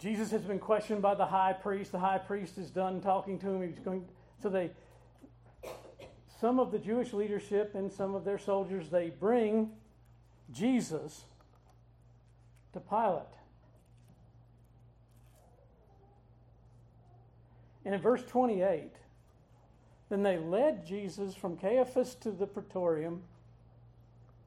Jesus 0.00 0.30
has 0.30 0.42
been 0.42 0.58
questioned 0.58 1.00
by 1.00 1.14
the 1.14 1.26
high 1.26 1.52
priest. 1.52 1.92
The 1.92 1.98
high 1.98 2.18
priest 2.18 2.58
is 2.58 2.70
done 2.70 3.00
talking 3.00 3.38
to 3.38 3.48
him. 3.48 3.62
He's 3.62 3.78
going, 3.78 4.04
so 4.42 4.48
they 4.48 4.70
some 6.42 6.58
of 6.58 6.72
the 6.72 6.78
Jewish 6.80 7.12
leadership 7.12 7.76
and 7.76 7.90
some 7.92 8.16
of 8.16 8.24
their 8.24 8.36
soldiers, 8.36 8.88
they 8.90 9.10
bring 9.10 9.70
Jesus 10.50 11.22
to 12.72 12.80
Pilate. 12.80 13.22
And 17.84 17.94
in 17.94 18.00
verse 18.00 18.24
28, 18.24 18.90
then 20.12 20.22
they 20.22 20.36
led 20.36 20.86
Jesus 20.86 21.34
from 21.34 21.56
Caiaphas 21.56 22.16
to 22.16 22.30
the 22.30 22.46
praetorium, 22.46 23.22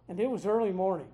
and 0.07 0.19
it 0.19 0.29
was 0.29 0.45
early 0.45 0.71
morning. 0.71 1.07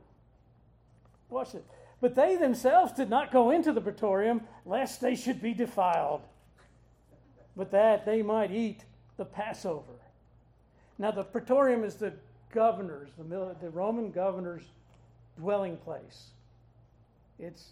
Watch 1.30 1.56
it. 1.56 1.64
But 2.02 2.16
they 2.16 2.36
themselves 2.36 2.92
did 2.92 3.10
not 3.10 3.32
go 3.32 3.52
into 3.52 3.72
the 3.72 3.80
praetorium, 3.80 4.42
lest 4.66 5.00
they 5.00 5.16
should 5.16 5.42
be 5.42 5.54
defiled, 5.54 6.20
but 7.56 7.72
that 7.72 8.06
they 8.06 8.22
might 8.22 8.52
eat 8.52 8.82
the 9.16 9.24
Passover. 9.24 9.94
Now, 11.00 11.12
the 11.12 11.24
praetorium 11.24 11.86
is 11.86 11.96
the 11.96 12.12
governor's, 12.52 13.08
the, 13.18 13.56
the 13.62 13.70
Roman 13.70 14.12
governor's 14.12 14.64
dwelling 15.38 15.78
place. 15.78 16.32
It's, 17.40 17.70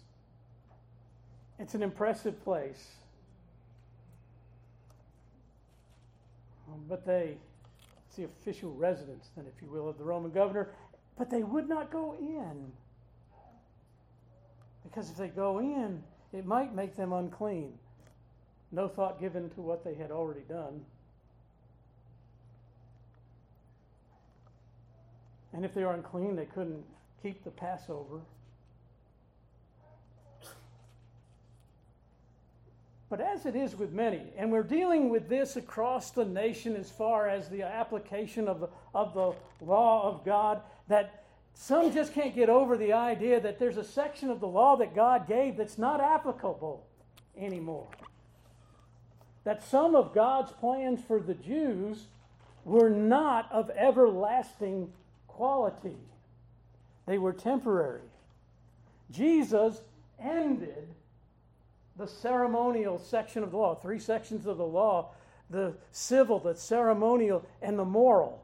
it's 1.58 1.74
an 1.74 1.82
impressive 1.82 2.42
place. 2.42 2.88
Um, 6.70 6.84
but 6.88 7.04
they, 7.04 7.36
it's 8.06 8.16
the 8.16 8.24
official 8.24 8.72
residence, 8.74 9.30
then, 9.36 9.46
if 9.46 9.62
you 9.62 9.68
will, 9.68 9.88
of 9.88 9.98
the 9.98 10.04
Roman 10.04 10.30
governor. 10.30 10.70
But 11.18 11.30
they 11.30 11.42
would 11.42 11.68
not 11.68 11.90
go 11.90 12.14
in. 12.18 12.72
Because 14.84 15.10
if 15.10 15.16
they 15.16 15.28
go 15.28 15.58
in, 15.58 16.02
it 16.32 16.46
might 16.46 16.74
make 16.74 16.96
them 16.96 17.12
unclean. 17.12 17.72
No 18.72 18.88
thought 18.88 19.20
given 19.20 19.50
to 19.50 19.60
what 19.60 19.84
they 19.84 19.94
had 19.94 20.10
already 20.10 20.42
done. 20.48 20.80
And 25.52 25.64
if 25.64 25.74
they 25.74 25.82
were 25.82 25.92
unclean, 25.92 26.36
they 26.36 26.46
couldn't 26.46 26.84
keep 27.22 27.42
the 27.42 27.50
Passover. 27.50 28.20
But 33.10 33.20
as 33.20 33.44
it 33.44 33.56
is 33.56 33.76
with 33.76 33.92
many, 33.92 34.22
and 34.36 34.52
we're 34.52 34.62
dealing 34.62 35.10
with 35.10 35.28
this 35.28 35.56
across 35.56 36.12
the 36.12 36.24
nation 36.24 36.76
as 36.76 36.90
far 36.90 37.28
as 37.28 37.48
the 37.48 37.62
application 37.62 38.46
of 38.46 38.60
the, 38.60 38.68
of 38.94 39.14
the 39.14 39.32
law 39.66 40.08
of 40.08 40.24
God, 40.24 40.62
that 40.86 41.24
some 41.54 41.92
just 41.92 42.14
can't 42.14 42.36
get 42.36 42.48
over 42.48 42.76
the 42.76 42.92
idea 42.92 43.40
that 43.40 43.58
there's 43.58 43.76
a 43.76 43.84
section 43.84 44.30
of 44.30 44.38
the 44.38 44.46
law 44.46 44.76
that 44.76 44.94
God 44.94 45.26
gave 45.26 45.56
that's 45.56 45.76
not 45.76 46.00
applicable 46.00 46.86
anymore. 47.36 47.88
That 49.42 49.64
some 49.64 49.96
of 49.96 50.14
God's 50.14 50.52
plans 50.52 51.00
for 51.04 51.18
the 51.18 51.34
Jews 51.34 52.04
were 52.64 52.90
not 52.90 53.50
of 53.50 53.70
everlasting 53.70 54.92
quality, 55.26 55.96
they 57.06 57.18
were 57.18 57.32
temporary. 57.32 58.02
Jesus 59.10 59.80
ended 60.22 60.86
the 62.00 62.08
ceremonial 62.08 62.98
section 62.98 63.42
of 63.42 63.50
the 63.50 63.56
law, 63.56 63.74
three 63.74 63.98
sections 63.98 64.46
of 64.46 64.56
the 64.58 64.66
law 64.66 65.10
the 65.50 65.74
civil, 65.90 66.38
the 66.38 66.54
ceremonial, 66.54 67.44
and 67.60 67.76
the 67.76 67.84
moral. 67.84 68.40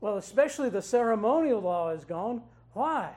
Well, 0.00 0.16
especially 0.16 0.68
the 0.68 0.80
ceremonial 0.80 1.60
law 1.60 1.90
is 1.90 2.04
gone. 2.04 2.42
Why? 2.72 3.10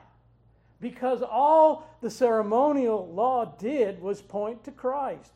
Because 0.80 1.22
all 1.22 1.88
the 2.00 2.10
ceremonial 2.10 3.06
law 3.06 3.44
did 3.58 4.02
was 4.02 4.20
point 4.20 4.64
to 4.64 4.72
Christ. 4.72 5.30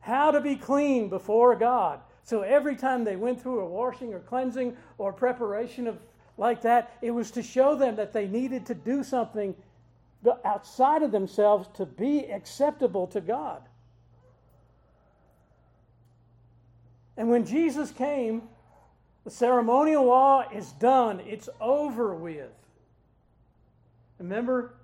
How 0.00 0.30
to 0.30 0.40
be 0.40 0.56
clean 0.56 1.10
before 1.10 1.54
God 1.54 2.00
So 2.24 2.42
every 2.42 2.76
time 2.76 3.04
they 3.04 3.16
went 3.16 3.42
through 3.42 3.60
a 3.60 3.68
washing 3.68 4.14
or 4.14 4.20
cleansing 4.20 4.76
or 4.96 5.12
preparation 5.12 5.86
of 5.86 5.98
like 6.38 6.62
that, 6.62 6.96
it 7.02 7.10
was 7.10 7.30
to 7.32 7.42
show 7.42 7.74
them 7.74 7.96
that 7.96 8.12
they 8.12 8.26
needed 8.26 8.66
to 8.66 8.74
do 8.74 9.04
something 9.04 9.54
outside 10.44 11.02
of 11.02 11.12
themselves 11.12 11.68
to 11.74 11.86
be 11.86 12.20
acceptable 12.30 13.06
to 13.08 13.20
God. 13.20 13.62
And 17.16 17.28
when 17.28 17.44
Jesus 17.44 17.90
came, 17.90 18.42
the 19.24 19.30
ceremonial 19.30 20.04
law 20.04 20.44
is 20.52 20.72
done, 20.72 21.20
it's 21.20 21.48
over 21.60 22.14
with. 22.14 22.50
Remember, 24.18 24.74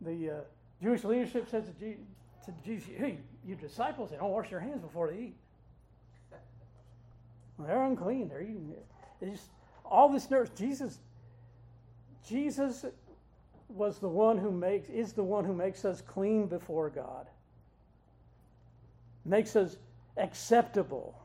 the 0.00 0.30
uh, 0.30 0.34
Jewish 0.82 1.04
leadership 1.04 1.48
says 1.50 1.64
to, 1.66 1.72
Jesus, 1.72 2.04
to 2.46 2.54
Jesus, 2.64 2.88
hey, 2.96 3.18
your 3.46 3.56
disciples, 3.56 4.10
they 4.10 4.16
don't 4.16 4.30
wash 4.30 4.50
their 4.50 4.60
hands 4.60 4.82
before 4.82 5.10
they 5.10 5.18
eat. 5.18 5.36
They're 7.58 7.82
unclean. 7.84 8.28
They're 8.28 8.42
eating 8.42 8.70
it. 8.70 8.86
They 9.20 9.30
just, 9.30 9.48
all 9.84 10.08
this 10.08 10.30
nerves. 10.30 10.50
Jesus, 10.56 10.98
Jesus 12.28 12.84
was 13.68 13.98
the 13.98 14.08
one 14.08 14.38
who 14.38 14.50
makes, 14.50 14.88
is 14.88 15.12
the 15.12 15.22
one 15.22 15.44
who 15.44 15.54
makes 15.54 15.84
us 15.84 16.00
clean 16.00 16.46
before 16.46 16.90
God. 16.90 17.26
Makes 19.24 19.56
us 19.56 19.76
acceptable. 20.16 21.18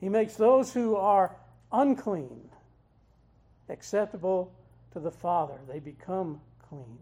He 0.00 0.08
makes 0.08 0.34
those 0.34 0.72
who 0.72 0.96
are 0.96 1.36
unclean 1.72 2.50
acceptable 3.68 4.52
to 4.92 5.00
the 5.00 5.10
Father. 5.10 5.58
They 5.68 5.78
become 5.78 6.40
clean. 6.68 6.98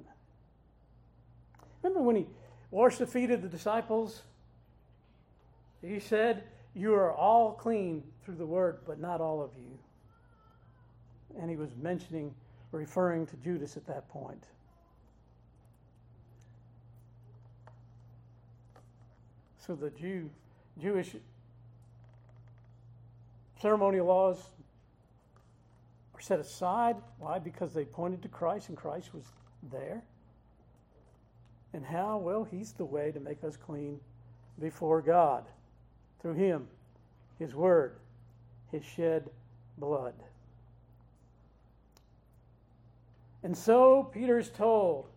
Remember 1.82 2.02
when 2.02 2.16
he 2.16 2.26
washed 2.70 2.98
the 2.98 3.06
feet 3.06 3.30
of 3.30 3.42
the 3.42 3.48
disciples? 3.48 4.22
He 5.82 5.98
said, 5.98 6.44
You 6.74 6.94
are 6.94 7.12
all 7.12 7.52
clean 7.52 8.02
through 8.24 8.36
the 8.36 8.46
word, 8.46 8.80
but 8.86 9.00
not 9.00 9.20
all 9.20 9.42
of 9.42 9.50
you. 9.56 9.78
And 11.40 11.50
he 11.50 11.56
was 11.56 11.70
mentioning, 11.80 12.34
referring 12.72 13.26
to 13.26 13.36
Judas 13.36 13.76
at 13.76 13.86
that 13.86 14.08
point. 14.08 14.44
So 19.58 19.74
the 19.74 19.90
Jew, 19.90 20.30
Jewish 20.80 21.14
ceremonial 23.60 24.06
laws 24.06 24.38
are 26.14 26.20
set 26.20 26.40
aside. 26.40 26.96
Why? 27.18 27.38
Because 27.38 27.72
they 27.72 27.84
pointed 27.84 28.22
to 28.22 28.28
Christ 28.28 28.68
and 28.68 28.76
Christ 28.76 29.12
was 29.14 29.24
there. 29.70 30.02
And 31.72 31.84
how? 31.84 32.18
Well, 32.18 32.44
He's 32.44 32.72
the 32.72 32.84
way 32.84 33.12
to 33.12 33.20
make 33.20 33.44
us 33.44 33.56
clean 33.56 34.00
before 34.60 35.02
God 35.02 35.44
through 36.20 36.34
Him, 36.34 36.66
His 37.38 37.54
Word, 37.54 37.92
His 38.72 38.84
shed 38.84 39.30
blood. 39.78 40.14
And 43.42 43.56
so 43.56 44.04
Peter's 44.04 44.50
told, 44.50 45.08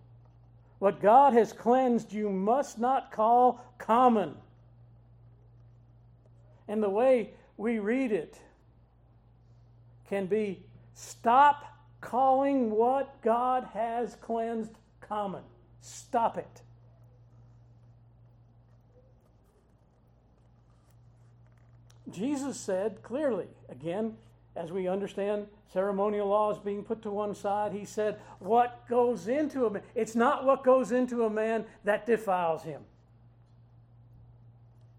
What 0.80 1.02
God 1.02 1.34
has 1.34 1.52
cleansed, 1.52 2.14
you 2.14 2.30
must 2.30 2.80
not 2.80 3.12
call 3.12 3.64
common. 3.78 4.36
And 6.68 6.82
the 6.82 6.90
way 6.90 7.32
we 7.58 7.80
read 7.80 8.12
it 8.12 8.38
can 10.08 10.26
be 10.26 10.64
stop 10.94 11.66
calling 12.02 12.72
what 12.72 13.22
God 13.22 13.68
has 13.74 14.16
cleansed 14.16 14.74
common. 15.02 15.44
Stop 15.82 16.38
it. 16.38 16.62
Jesus 22.10 22.58
said 22.60 23.02
clearly, 23.02 23.48
again, 23.70 24.16
as 24.56 24.72
we 24.72 24.88
understand 24.88 25.48
ceremonial 25.74 26.28
laws 26.28 26.60
being 26.60 26.84
put 26.84 27.02
to 27.02 27.10
one 27.10 27.34
side, 27.34 27.74
he 27.74 27.84
said, 27.84 28.20
What 28.40 28.88
goes 28.88 29.28
into 29.28 29.66
a 29.66 29.72
man, 29.72 29.82
it's 29.96 30.16
not 30.16 30.46
what 30.46 30.64
goes 30.64 30.92
into 30.92 31.26
a 31.26 31.30
man 31.30 31.66
that 31.84 32.06
defiles 32.06 32.64
him, 32.64 32.82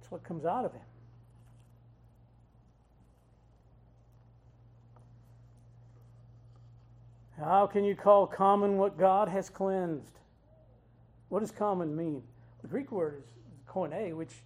it's 0.00 0.10
what 0.10 0.24
comes 0.24 0.44
out 0.44 0.64
of 0.64 0.72
him. 0.72 0.80
How 7.38 7.66
can 7.66 7.84
you 7.84 7.94
call 7.94 8.26
common 8.26 8.76
what 8.76 8.96
God 8.96 9.28
has 9.28 9.50
cleansed? 9.50 10.18
What 11.28 11.40
does 11.40 11.50
common 11.50 11.94
mean? 11.96 12.22
The 12.62 12.68
Greek 12.68 12.92
word 12.92 13.16
is 13.16 13.24
koine, 13.68 14.14
which 14.14 14.42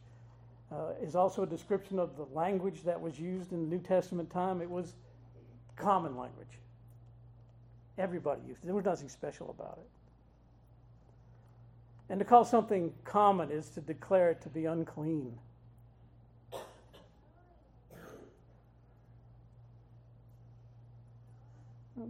uh, 0.73 0.93
is 1.03 1.15
also 1.15 1.43
a 1.43 1.47
description 1.47 1.99
of 1.99 2.17
the 2.17 2.25
language 2.35 2.83
that 2.85 3.01
was 3.01 3.19
used 3.19 3.53
in 3.53 3.61
the 3.61 3.77
New 3.77 3.83
Testament 3.83 4.31
time. 4.31 4.61
It 4.63 4.71
was 4.71 4.95
common 5.79 6.17
language. 6.17 6.47
Everybody 7.97 8.43
used 8.47 8.63
it. 8.63 8.67
There 8.67 8.75
was 8.75 8.85
nothing 8.85 9.09
special 9.09 9.51
about 9.51 9.79
it. 9.79 9.89
And 12.11 12.19
to 12.19 12.25
call 12.25 12.45
something 12.45 12.93
common 13.05 13.51
is 13.51 13.69
to 13.71 13.81
declare 13.81 14.31
it 14.31 14.41
to 14.43 14.49
be 14.49 14.65
unclean. 14.65 15.39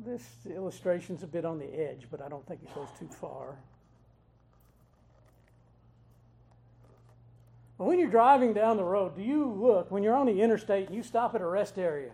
This 0.04 0.22
illustration's 0.54 1.22
a 1.22 1.26
bit 1.26 1.44
on 1.44 1.59
the 1.59 1.66
edge, 1.66 2.07
but 2.11 2.20
I 2.20 2.28
don't 2.28 2.46
think 2.46 2.61
it 2.62 2.74
goes 2.74 2.88
too 2.98 3.09
far. 3.09 3.57
But 7.78 7.85
when 7.85 7.98
you're 7.98 8.11
driving 8.11 8.52
down 8.52 8.76
the 8.76 8.85
road, 8.85 9.16
do 9.16 9.22
you 9.22 9.46
look, 9.46 9.90
when 9.90 10.02
you're 10.02 10.14
on 10.14 10.26
the 10.26 10.42
interstate 10.42 10.88
and 10.88 10.96
you 10.96 11.02
stop 11.02 11.35
at 11.35 11.40
a 11.40 11.46
rest 11.46 11.78
area, 11.78 12.11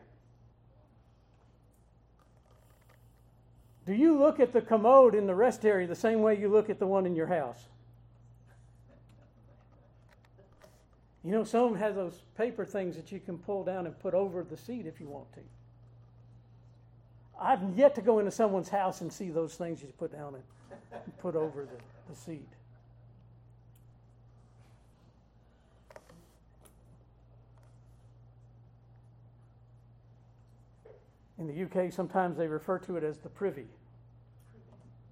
do 3.86 3.92
you 3.92 4.18
look 4.18 4.40
at 4.40 4.52
the 4.52 4.60
commode 4.60 5.14
in 5.14 5.26
the 5.26 5.34
rest 5.34 5.64
area 5.64 5.86
the 5.86 5.94
same 5.94 6.22
way 6.22 6.38
you 6.38 6.48
look 6.48 6.70
at 6.70 6.78
the 6.78 6.86
one 6.86 7.04
in 7.04 7.14
your 7.14 7.26
house? 7.26 7.66
You 11.22 11.32
know, 11.32 11.44
some 11.44 11.74
have 11.76 11.94
those 11.94 12.20
paper 12.36 12.64
things 12.64 12.96
that 12.96 13.10
you 13.10 13.18
can 13.18 13.38
pull 13.38 13.64
down 13.64 13.86
and 13.86 13.98
put 13.98 14.14
over 14.14 14.42
the 14.42 14.56
seat 14.56 14.86
if 14.86 15.00
you 15.00 15.08
want 15.08 15.32
to. 15.34 15.40
I've 17.40 17.60
yet 17.76 17.94
to 17.96 18.02
go 18.02 18.18
into 18.18 18.30
someone's 18.30 18.68
house 18.68 19.00
and 19.00 19.12
see 19.12 19.30
those 19.30 19.54
things 19.54 19.82
you 19.82 19.88
put 19.98 20.12
down 20.12 20.34
and 20.34 21.18
put 21.18 21.34
over 21.34 21.64
the, 21.64 22.12
the 22.12 22.16
seat. 22.16 22.48
In 31.38 31.46
the 31.46 31.64
UK, 31.64 31.92
sometimes 31.92 32.36
they 32.36 32.46
refer 32.46 32.78
to 32.80 32.96
it 32.96 33.04
as 33.04 33.18
the 33.18 33.28
privy, 33.28 33.66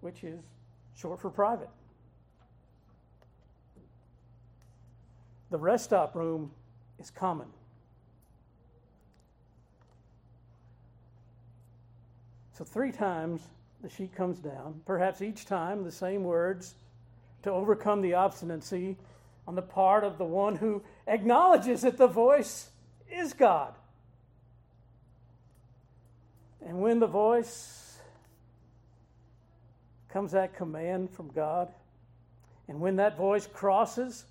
which 0.00 0.22
is 0.22 0.40
short 0.94 1.20
for 1.20 1.30
private. 1.30 1.70
The 5.50 5.58
rest 5.58 5.84
stop 5.84 6.14
room 6.14 6.52
is 6.98 7.10
common. 7.10 7.48
So, 12.54 12.64
three 12.64 12.92
times 12.92 13.42
the 13.82 13.88
sheet 13.88 14.14
comes 14.14 14.38
down, 14.38 14.82
perhaps 14.86 15.20
each 15.20 15.46
time 15.46 15.82
the 15.82 15.90
same 15.90 16.22
words 16.22 16.74
to 17.42 17.50
overcome 17.50 18.00
the 18.00 18.14
obstinacy 18.14 18.96
on 19.48 19.56
the 19.56 19.62
part 19.62 20.04
of 20.04 20.18
the 20.18 20.24
one 20.24 20.56
who 20.56 20.82
acknowledges 21.06 21.82
that 21.82 21.96
the 21.96 22.06
voice 22.06 22.70
is 23.10 23.32
God. 23.32 23.74
And 26.66 26.80
when 26.80 27.00
the 27.00 27.06
voice 27.06 27.98
comes 30.08 30.32
that 30.32 30.54
command 30.54 31.10
from 31.10 31.28
God, 31.28 31.68
and 32.68 32.80
when 32.80 32.96
that 32.96 33.16
voice 33.16 33.46
crosses 33.46 34.24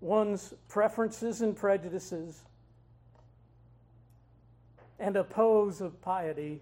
one's 0.00 0.54
preferences 0.68 1.42
and 1.42 1.56
prejudices 1.56 2.42
and 4.98 5.16
oppose 5.16 5.80
of 5.80 6.00
piety, 6.00 6.60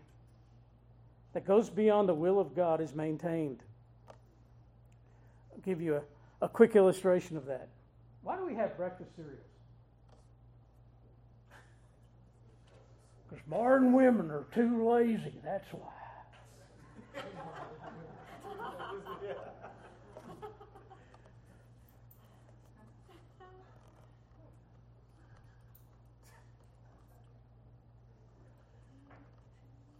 that 1.32 1.46
goes 1.46 1.70
beyond 1.70 2.08
the 2.08 2.14
will 2.14 2.40
of 2.40 2.56
God 2.56 2.80
is 2.80 2.94
maintained. 2.94 3.62
I'll 5.52 5.60
give 5.60 5.80
you 5.80 5.96
a, 5.96 6.02
a 6.44 6.48
quick 6.48 6.74
illustration 6.74 7.36
of 7.36 7.46
that. 7.46 7.68
Why 8.22 8.36
do 8.36 8.44
we 8.44 8.54
have 8.54 8.76
breakfast 8.76 9.14
cereals? 9.14 9.49
Because 13.30 13.46
modern 13.48 13.92
women 13.92 14.30
are 14.30 14.44
too 14.52 14.88
lazy, 14.88 15.32
that's 15.44 15.72
why. 15.72 15.88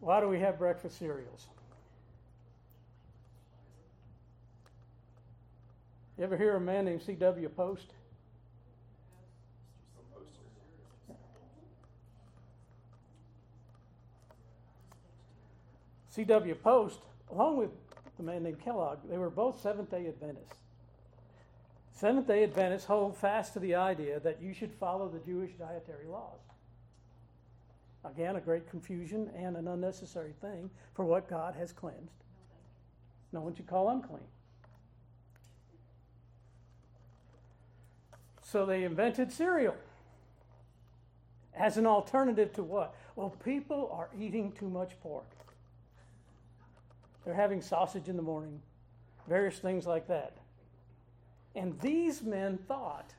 Why 0.00 0.20
do 0.20 0.28
we 0.28 0.40
have 0.40 0.58
breakfast 0.58 0.98
cereals? 0.98 1.46
You 6.18 6.24
ever 6.24 6.36
hear 6.36 6.56
a 6.56 6.60
man 6.60 6.86
named 6.86 7.02
C.W. 7.02 7.48
Post? 7.50 7.92
C.W. 16.11 16.55
Post, 16.57 17.01
along 17.31 17.57
with 17.57 17.70
the 18.16 18.23
man 18.23 18.42
named 18.42 18.61
Kellogg, 18.62 18.99
they 19.09 19.18
were 19.18 19.31
both 19.31 19.61
Seventh 19.61 19.90
day 19.90 20.07
Adventists. 20.07 20.57
Seventh 21.92 22.27
day 22.27 22.42
Adventists 22.42 22.85
hold 22.85 23.16
fast 23.16 23.53
to 23.55 23.61
the 23.61 23.75
idea 23.75 24.20
that 24.20 24.40
you 24.42 24.53
should 24.53 24.73
follow 24.73 25.09
the 25.09 25.18
Jewish 25.20 25.53
dietary 25.53 26.07
laws. 26.07 26.40
Again, 28.05 28.37
a 28.37 28.40
great 28.40 28.68
confusion 28.70 29.31
and 29.37 29.57
an 29.57 29.68
unnecessary 29.68 30.33
thing 30.40 30.70
for 30.94 31.05
what 31.05 31.29
God 31.29 31.55
has 31.57 31.73
cleansed. 31.73 32.25
No 33.33 33.40
one 33.40 33.55
should 33.55 33.66
call 33.66 33.90
unclean. 33.90 34.23
So 38.42 38.66
they 38.66 38.83
invented 38.83 39.31
cereal 39.31 39.77
as 41.55 41.77
an 41.77 41.87
alternative 41.87 42.53
to 42.55 42.62
what? 42.62 42.94
Well, 43.14 43.31
people 43.44 43.90
are 43.92 44.09
eating 44.18 44.53
too 44.53 44.68
much 44.68 44.99
pork. 45.03 45.27
They're 47.24 47.35
having 47.35 47.61
sausage 47.61 48.09
in 48.09 48.16
the 48.16 48.22
morning, 48.22 48.61
various 49.28 49.59
things 49.59 49.87
like 49.87 50.09
that. 50.09 50.37
And 51.54 51.78
these 51.80 52.22
men 52.22 52.59
thought, 52.68 53.12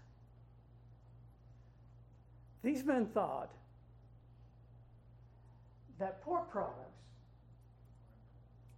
these 2.63 2.83
men 2.83 3.05
thought 3.07 3.51
that 5.99 6.21
pork 6.21 6.49
products 6.49 6.91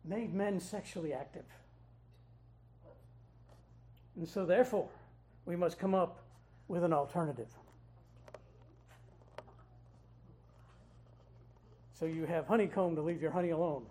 made 0.04 0.34
men 0.34 0.60
sexually 0.60 1.14
active. 1.14 1.46
And 4.18 4.28
so, 4.28 4.46
therefore, 4.46 4.90
we 5.46 5.56
must 5.56 5.80
come 5.80 5.96
up 5.96 6.20
with 6.68 6.84
an 6.84 6.94
alternative. 6.94 7.48
So 11.98 12.06
you 12.06 12.26
have 12.26 12.46
honeycomb 12.48 12.96
to 12.96 13.02
leave 13.02 13.22
your 13.22 13.32
honey 13.32 13.52
alone. 13.52 13.86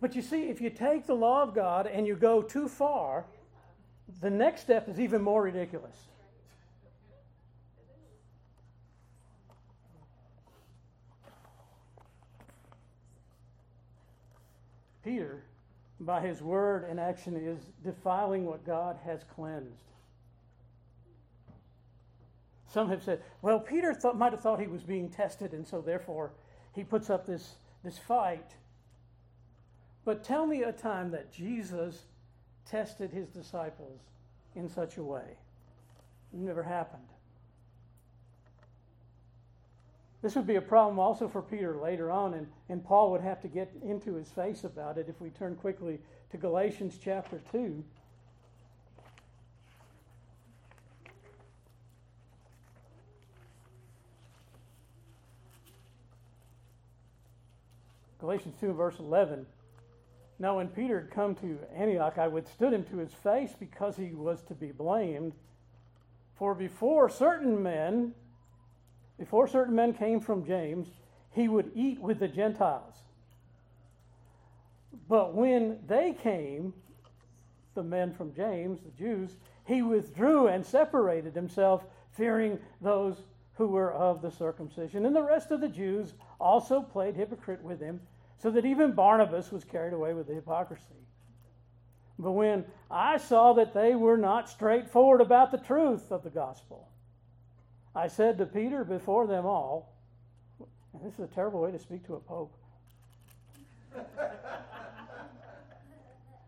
But 0.00 0.14
you 0.14 0.22
see, 0.22 0.44
if 0.44 0.60
you 0.60 0.70
take 0.70 1.06
the 1.06 1.14
law 1.14 1.42
of 1.42 1.54
God 1.54 1.86
and 1.86 2.06
you 2.06 2.14
go 2.14 2.40
too 2.40 2.68
far, 2.68 3.24
the 4.20 4.30
next 4.30 4.60
step 4.60 4.88
is 4.88 5.00
even 5.00 5.22
more 5.22 5.42
ridiculous. 5.42 5.96
Peter, 15.04 15.42
by 16.00 16.20
his 16.20 16.42
word 16.42 16.84
and 16.88 17.00
action, 17.00 17.34
is 17.34 17.58
defiling 17.82 18.44
what 18.44 18.64
God 18.64 18.98
has 19.04 19.24
cleansed. 19.34 19.72
Some 22.70 22.90
have 22.90 23.02
said, 23.02 23.22
well, 23.40 23.58
Peter 23.58 23.94
thought, 23.94 24.18
might 24.18 24.32
have 24.32 24.42
thought 24.42 24.60
he 24.60 24.66
was 24.66 24.82
being 24.82 25.08
tested, 25.08 25.54
and 25.54 25.66
so 25.66 25.80
therefore 25.80 26.32
he 26.74 26.84
puts 26.84 27.08
up 27.08 27.26
this, 27.26 27.54
this 27.82 27.98
fight 27.98 28.52
but 30.08 30.24
tell 30.24 30.46
me 30.46 30.62
a 30.62 30.72
time 30.72 31.10
that 31.10 31.30
Jesus 31.30 32.04
tested 32.64 33.10
his 33.10 33.28
disciples 33.28 34.00
in 34.56 34.66
such 34.66 34.96
a 34.96 35.02
way. 35.02 35.36
It 36.32 36.38
never 36.38 36.62
happened. 36.62 37.02
This 40.22 40.34
would 40.34 40.46
be 40.46 40.54
a 40.54 40.62
problem 40.62 40.98
also 40.98 41.28
for 41.28 41.42
Peter 41.42 41.76
later 41.76 42.10
on, 42.10 42.32
and, 42.32 42.46
and 42.70 42.82
Paul 42.82 43.10
would 43.10 43.20
have 43.20 43.42
to 43.42 43.48
get 43.48 43.70
into 43.82 44.14
his 44.14 44.30
face 44.30 44.64
about 44.64 44.96
it 44.96 45.10
if 45.10 45.20
we 45.20 45.28
turn 45.28 45.56
quickly 45.56 45.98
to 46.30 46.38
Galatians 46.38 46.98
chapter 47.04 47.42
2. 47.52 47.84
Galatians 58.18 58.54
2, 58.58 58.72
verse 58.72 58.98
11. 58.98 59.44
Now, 60.38 60.56
when 60.56 60.68
Peter 60.68 61.00
had 61.00 61.10
come 61.10 61.34
to 61.36 61.58
Antioch, 61.74 62.16
I 62.16 62.28
withstood 62.28 62.72
him 62.72 62.84
to 62.84 62.98
his 62.98 63.12
face 63.12 63.54
because 63.58 63.96
he 63.96 64.14
was 64.14 64.42
to 64.44 64.54
be 64.54 64.70
blamed. 64.70 65.32
For 66.36 66.54
before 66.54 67.08
certain 67.08 67.60
men, 67.60 68.14
before 69.18 69.48
certain 69.48 69.74
men 69.74 69.94
came 69.94 70.20
from 70.20 70.44
James, 70.44 70.88
he 71.32 71.48
would 71.48 71.72
eat 71.74 72.00
with 72.00 72.20
the 72.20 72.28
Gentiles. 72.28 72.94
But 75.08 75.34
when 75.34 75.80
they 75.86 76.12
came, 76.12 76.72
the 77.74 77.82
men 77.82 78.12
from 78.12 78.32
James, 78.32 78.80
the 78.80 78.90
Jews, 78.90 79.36
he 79.64 79.82
withdrew 79.82 80.46
and 80.46 80.64
separated 80.64 81.34
himself, 81.34 81.84
fearing 82.12 82.58
those 82.80 83.22
who 83.54 83.66
were 83.66 83.92
of 83.92 84.22
the 84.22 84.30
circumcision. 84.30 85.04
And 85.04 85.16
the 85.16 85.22
rest 85.22 85.50
of 85.50 85.60
the 85.60 85.68
Jews 85.68 86.14
also 86.40 86.80
played 86.80 87.16
hypocrite 87.16 87.62
with 87.62 87.80
him 87.80 88.00
so 88.38 88.50
that 88.50 88.64
even 88.64 88.92
Barnabas 88.92 89.50
was 89.50 89.64
carried 89.64 89.92
away 89.92 90.14
with 90.14 90.28
the 90.28 90.34
hypocrisy. 90.34 90.82
But 92.18 92.32
when 92.32 92.64
I 92.90 93.18
saw 93.18 93.52
that 93.54 93.74
they 93.74 93.94
were 93.94 94.16
not 94.16 94.48
straightforward 94.48 95.20
about 95.20 95.50
the 95.50 95.58
truth 95.58 96.10
of 96.10 96.22
the 96.22 96.30
gospel, 96.30 96.88
I 97.94 98.08
said 98.08 98.38
to 98.38 98.46
Peter 98.46 98.84
before 98.84 99.26
them 99.26 99.46
all, 99.46 99.94
and 100.92 101.04
this 101.04 101.14
is 101.14 101.20
a 101.20 101.34
terrible 101.34 101.60
way 101.60 101.70
to 101.70 101.78
speak 101.78 102.06
to 102.06 102.14
a 102.14 102.20
pope. 102.20 102.54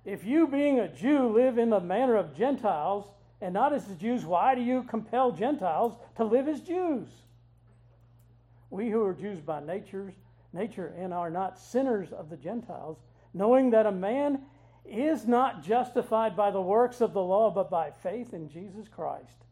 if 0.04 0.24
you, 0.24 0.46
being 0.46 0.80
a 0.80 0.88
Jew, 0.88 1.28
live 1.28 1.58
in 1.58 1.70
the 1.70 1.80
manner 1.80 2.16
of 2.16 2.36
Gentiles 2.36 3.06
and 3.40 3.54
not 3.54 3.72
as 3.72 3.84
the 3.84 3.94
Jews, 3.94 4.24
why 4.24 4.54
do 4.54 4.60
you 4.60 4.82
compel 4.84 5.32
Gentiles 5.32 5.96
to 6.16 6.24
live 6.24 6.48
as 6.48 6.60
Jews? 6.60 7.08
We 8.70 8.90
who 8.90 9.02
are 9.04 9.14
Jews 9.14 9.40
by 9.40 9.60
nature 9.60 10.12
nature 10.52 10.92
and 10.98 11.12
are 11.12 11.30
not 11.30 11.58
sinners 11.58 12.12
of 12.12 12.30
the 12.30 12.36
Gentiles, 12.36 12.98
knowing 13.32 13.70
that 13.70 13.86
a 13.86 13.92
man 13.92 14.40
is 14.84 15.26
not 15.26 15.62
justified 15.62 16.36
by 16.36 16.50
the 16.50 16.60
works 16.60 17.00
of 17.00 17.12
the 17.12 17.22
law, 17.22 17.50
but 17.50 17.70
by 17.70 17.90
faith 18.02 18.34
in 18.34 18.48
Jesus 18.48 18.88
Christ. 18.88 19.44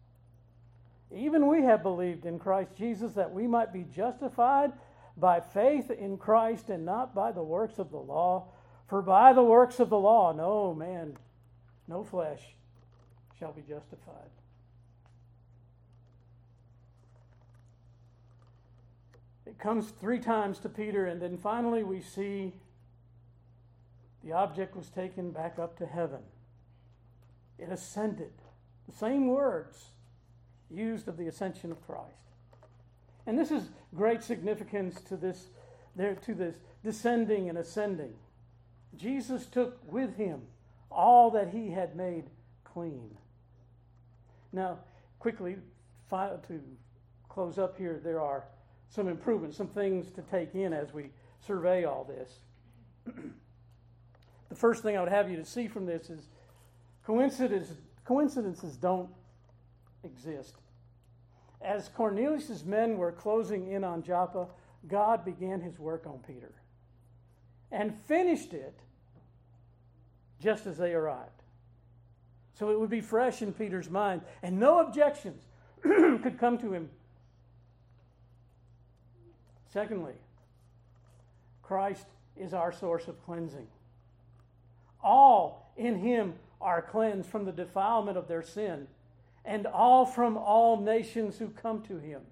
Even 1.14 1.46
we 1.46 1.62
have 1.62 1.82
believed 1.82 2.26
in 2.26 2.38
Christ 2.38 2.74
Jesus 2.76 3.12
that 3.12 3.32
we 3.32 3.46
might 3.46 3.72
be 3.72 3.84
justified 3.94 4.72
by 5.16 5.40
faith 5.40 5.90
in 5.90 6.18
Christ 6.18 6.68
and 6.68 6.84
not 6.84 7.14
by 7.14 7.32
the 7.32 7.42
works 7.42 7.78
of 7.78 7.90
the 7.90 7.98
law. 7.98 8.48
For 8.88 9.02
by 9.02 9.32
the 9.32 9.42
works 9.42 9.80
of 9.80 9.90
the 9.90 9.98
law, 9.98 10.32
no 10.32 10.74
man, 10.74 11.16
no 11.87 12.04
flesh 12.04 12.40
shall 13.38 13.52
be 13.52 13.62
justified. 13.62 14.30
Comes 19.58 19.90
three 19.90 20.20
times 20.20 20.58
to 20.60 20.68
Peter, 20.68 21.06
and 21.06 21.20
then 21.20 21.36
finally 21.36 21.82
we 21.82 22.00
see 22.00 22.52
the 24.22 24.32
object 24.32 24.76
was 24.76 24.88
taken 24.88 25.30
back 25.30 25.58
up 25.58 25.76
to 25.78 25.86
heaven. 25.86 26.20
It 27.58 27.70
ascended. 27.70 28.32
The 28.88 28.94
same 28.94 29.26
words 29.26 29.86
used 30.70 31.08
of 31.08 31.16
the 31.16 31.26
ascension 31.26 31.72
of 31.72 31.84
Christ. 31.86 32.12
And 33.26 33.38
this 33.38 33.50
is 33.50 33.70
great 33.94 34.22
significance 34.22 35.00
to 35.02 35.16
this, 35.16 35.48
there 35.96 36.14
to 36.14 36.34
this 36.34 36.56
descending 36.84 37.48
and 37.48 37.58
ascending. 37.58 38.14
Jesus 38.96 39.46
took 39.46 39.80
with 39.90 40.16
him 40.16 40.42
all 40.90 41.30
that 41.32 41.50
he 41.50 41.70
had 41.70 41.96
made 41.96 42.24
clean. 42.64 43.16
Now, 44.52 44.78
quickly, 45.18 45.56
to 46.10 46.60
close 47.28 47.58
up 47.58 47.76
here, 47.76 48.00
there 48.02 48.20
are 48.20 48.44
some 48.88 49.09
improvements, 49.09 49.57
some 49.57 49.68
things 49.68 50.11
to 50.12 50.22
take 50.22 50.55
in 50.55 50.72
as 50.72 50.93
we 50.93 51.11
survey 51.47 51.84
all 51.84 52.05
this. 52.05 52.30
the 54.49 54.55
first 54.55 54.82
thing 54.82 54.97
I 54.97 55.01
would 55.01 55.12
have 55.12 55.30
you 55.30 55.36
to 55.36 55.45
see 55.45 55.68
from 55.68 55.86
this 55.86 56.11
is 56.11 56.28
coincidences, 57.05 57.76
coincidences 58.05 58.76
don't 58.76 59.11
exist. 60.05 60.57
As 61.61 61.89
Cornelius' 61.89 62.64
men 62.64 62.97
were 62.97 63.12
closing 63.12 63.70
in 63.72 63.84
on 63.84 64.03
Joppa, 64.03 64.49
God 64.86 65.24
began 65.24 65.61
his 65.61 65.78
work 65.78 66.07
on 66.07 66.20
Peter 66.26 66.53
and 67.70 67.95
finished 67.95 68.55
it 68.55 68.78
just 70.41 70.66
as 70.66 70.78
they 70.78 70.93
arrived. 70.93 71.43
So 72.55 72.70
it 72.70 72.80
would 72.80 72.91
be 72.91 73.01
fresh 73.01 73.43
in 73.43 73.53
Peter's 73.53 73.91
mind, 73.91 74.22
and 74.43 74.59
no 74.59 74.80
objections 74.80 75.43
could 75.82 76.39
come 76.39 76.59
to 76.59 76.72
him 76.72 76.91
Secondly, 79.72 80.14
Christ 81.62 82.06
is 82.36 82.54
our 82.54 82.72
source 82.72 83.08
of 83.08 83.22
cleansing. 83.24 83.66
All 85.02 85.70
in 85.76 85.98
him 85.98 86.34
are 86.60 86.82
cleansed 86.82 87.28
from 87.28 87.44
the 87.44 87.52
defilement 87.52 88.16
of 88.16 88.28
their 88.28 88.42
sin, 88.42 88.88
and 89.44 89.66
all 89.66 90.06
from 90.06 90.36
all 90.36 90.80
nations 90.80 91.38
who 91.38 91.48
come 91.48 91.82
to 91.82 91.98
him 91.98 92.22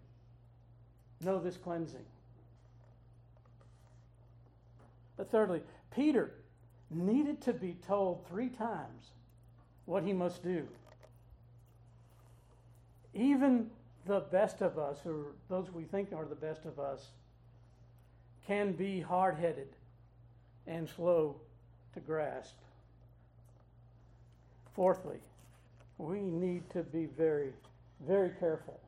know 1.21 1.39
this 1.39 1.57
cleansing. 1.57 2.05
But 5.17 5.31
thirdly, 5.31 5.63
Peter 5.95 6.33
needed 6.91 7.41
to 7.43 7.53
be 7.53 7.77
told 7.87 8.27
three 8.29 8.49
times 8.49 9.11
what 9.85 10.03
he 10.03 10.13
must 10.13 10.43
do. 10.43 10.69
even 13.17 13.71
the 14.05 14.21
best 14.21 14.61
of 14.61 14.79
us, 14.79 14.99
or 15.05 15.33
those 15.49 15.71
we 15.71 15.85
think 15.85 16.13
are 16.13 16.27
the 16.27 16.35
best 16.35 16.65
of 16.65 16.79
us, 16.79 17.11
can 18.47 18.73
be 18.73 19.01
hard 19.01 19.37
headed 19.37 19.69
and 20.67 20.89
slow 20.89 21.37
to 21.95 22.01
grasp. 22.01 22.55
Fourthly, 24.75 25.19
we 25.99 26.21
need 26.21 26.69
to 26.71 26.83
be 26.83 27.07
very, 27.07 27.53
very 28.07 28.31
careful 28.39 28.79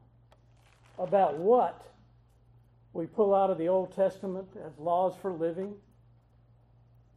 about 0.98 1.36
what 1.38 1.82
we 2.92 3.06
pull 3.06 3.34
out 3.34 3.50
of 3.50 3.58
the 3.58 3.68
Old 3.68 3.94
Testament 3.94 4.48
as 4.64 4.78
laws 4.78 5.14
for 5.20 5.32
living. 5.32 5.74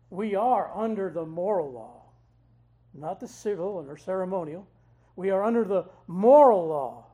We 0.09 0.35
are 0.35 0.71
under 0.75 1.09
the 1.09 1.25
moral 1.25 1.71
law, 1.71 2.03
not 2.93 3.19
the 3.19 3.27
civil 3.27 3.85
or 3.87 3.97
ceremonial. 3.97 4.67
We 5.15 5.29
are 5.29 5.43
under 5.43 5.63
the 5.63 5.85
moral 6.07 6.67
law. 6.67 7.05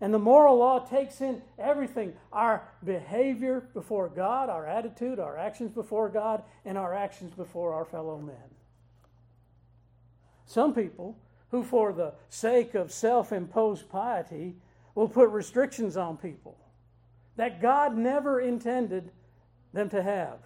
And 0.00 0.14
the 0.14 0.18
moral 0.18 0.56
law 0.56 0.78
takes 0.78 1.20
in 1.20 1.42
everything 1.58 2.14
our 2.32 2.62
behavior 2.82 3.68
before 3.74 4.08
God, 4.08 4.48
our 4.48 4.66
attitude, 4.66 5.18
our 5.18 5.36
actions 5.36 5.72
before 5.72 6.08
God, 6.08 6.42
and 6.64 6.78
our 6.78 6.94
actions 6.94 7.34
before 7.34 7.74
our 7.74 7.84
fellow 7.84 8.18
men. 8.18 8.36
Some 10.46 10.74
people 10.74 11.18
who, 11.50 11.62
for 11.62 11.92
the 11.92 12.14
sake 12.30 12.74
of 12.74 12.92
self 12.92 13.30
imposed 13.30 13.90
piety, 13.90 14.56
will 14.94 15.08
put 15.08 15.28
restrictions 15.28 15.96
on 15.96 16.16
people 16.16 16.56
that 17.36 17.60
God 17.60 17.96
never 17.96 18.40
intended 18.40 19.10
them 19.72 19.88
to 19.90 20.02
have. 20.02 20.38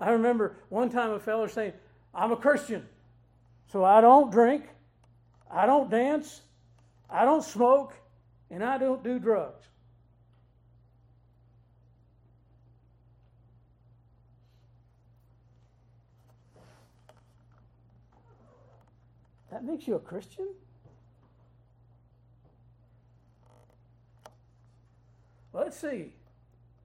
I 0.00 0.10
remember 0.10 0.56
one 0.68 0.90
time 0.90 1.10
a 1.12 1.20
fellow 1.20 1.46
saying, 1.46 1.72
I'm 2.14 2.32
a 2.32 2.36
Christian, 2.36 2.86
so 3.72 3.84
I 3.84 4.00
don't 4.00 4.30
drink, 4.30 4.64
I 5.50 5.66
don't 5.66 5.90
dance, 5.90 6.42
I 7.08 7.24
don't 7.24 7.42
smoke, 7.42 7.94
and 8.54 8.62
I 8.62 8.78
don't 8.78 9.02
do 9.02 9.18
drugs. 9.18 9.64
That 19.50 19.64
makes 19.64 19.88
you 19.88 19.96
a 19.96 19.98
Christian? 19.98 20.46
Let's 25.52 25.76
see. 25.76 26.12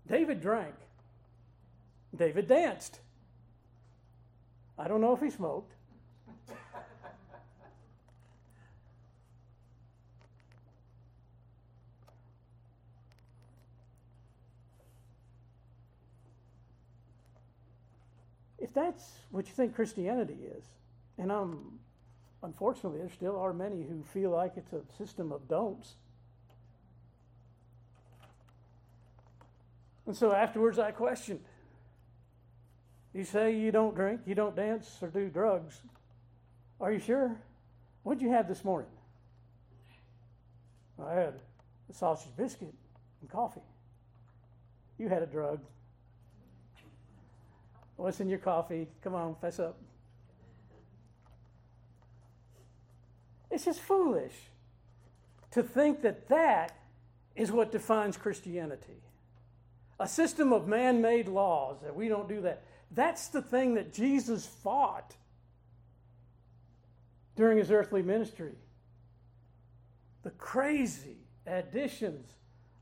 David 0.08 0.42
drank. 0.42 0.74
David 2.16 2.48
danced. 2.48 3.00
I 4.76 4.88
don't 4.88 5.02
know 5.02 5.14
if 5.14 5.22
he 5.22 5.30
smoked. 5.30 5.74
If 18.62 18.74
that's 18.74 19.04
what 19.32 19.48
you 19.48 19.54
think 19.54 19.76
Christianity 19.76 20.38
is, 20.58 20.64
and 21.18 21.32
I'm 21.32 21.80
unfortunately 22.44 23.00
there 23.00 23.10
still 23.10 23.38
are 23.38 23.54
many 23.54 23.84
who 23.84 24.04
feel 24.14 24.32
like 24.32 24.54
it's 24.56 24.74
a 24.74 24.82
system 24.98 25.32
of 25.32 25.48
don'ts. 25.48 25.96
And 30.06 30.16
so 30.16 30.34
afterwards 30.34 30.80
I 30.80 30.92
questioned. 30.92 31.42
You 33.14 33.24
say 33.24 33.56
you 33.58 33.72
don't 33.72 33.96
drink, 33.96 34.22
you 34.26 34.36
don't 34.36 34.56
dance, 34.56 34.98
or 35.02 35.10
do 35.10 35.30
drugs. 35.30 35.82
Are 36.80 36.92
you 36.92 37.00
sure? 37.00 37.36
What'd 38.04 38.22
you 38.22 38.30
have 38.32 38.48
this 38.48 38.64
morning? 38.64 38.92
I 41.04 41.14
had 41.14 41.40
a 41.90 41.94
sausage 41.94 42.36
biscuit 42.38 42.74
and 43.22 43.30
coffee. 43.30 43.62
You 44.98 45.10
had 45.10 45.24
a 45.24 45.26
drug. 45.26 45.60
What's 48.00 48.22
in 48.22 48.30
your 48.30 48.40
coffee? 48.40 48.88
Come 49.04 49.14
on, 49.14 49.36
fess 49.42 49.60
up. 49.60 49.78
It's 53.52 53.66
just 53.66 53.82
foolish 53.82 54.36
to 55.52 55.62
think 55.62 56.02
that 56.04 56.30
that 56.30 56.78
is 57.36 57.52
what 57.52 57.74
defines 57.74 58.16
Christianity. 58.16 59.02
A 60.00 60.08
system 60.08 60.54
of 60.54 60.66
man 60.66 61.02
made 61.02 61.28
laws, 61.28 61.82
that 61.84 61.94
we 61.94 62.08
don't 62.08 62.30
do 62.30 62.40
that. 62.42 62.64
That's 62.92 63.28
the 63.28 63.42
thing 63.42 63.74
that 63.74 63.94
Jesus 63.94 64.46
fought 64.46 65.14
during 67.36 67.58
his 67.58 67.70
earthly 67.70 68.02
ministry. 68.02 68.54
The 70.24 70.32
crazy 70.32 71.18
additions 71.46 72.30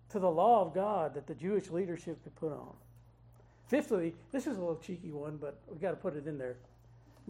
to 0.09 0.19
the 0.19 0.29
law 0.29 0.61
of 0.61 0.75
God 0.75 1.15
that 1.15 1.25
the 1.25 1.35
Jewish 1.35 1.71
leadership 1.71 2.23
could 2.23 2.35
put 2.35 2.51
on. 2.51 2.75
Fifthly, 3.67 4.13
this 4.31 4.47
is 4.47 4.55
a 4.57 4.59
little 4.59 4.77
cheeky 4.77 5.11
one, 5.11 5.37
but 5.37 5.59
we've 5.67 5.81
got 5.81 5.91
to 5.91 5.97
put 5.97 6.15
it 6.15 6.25
in 6.25 6.37
there. 6.37 6.55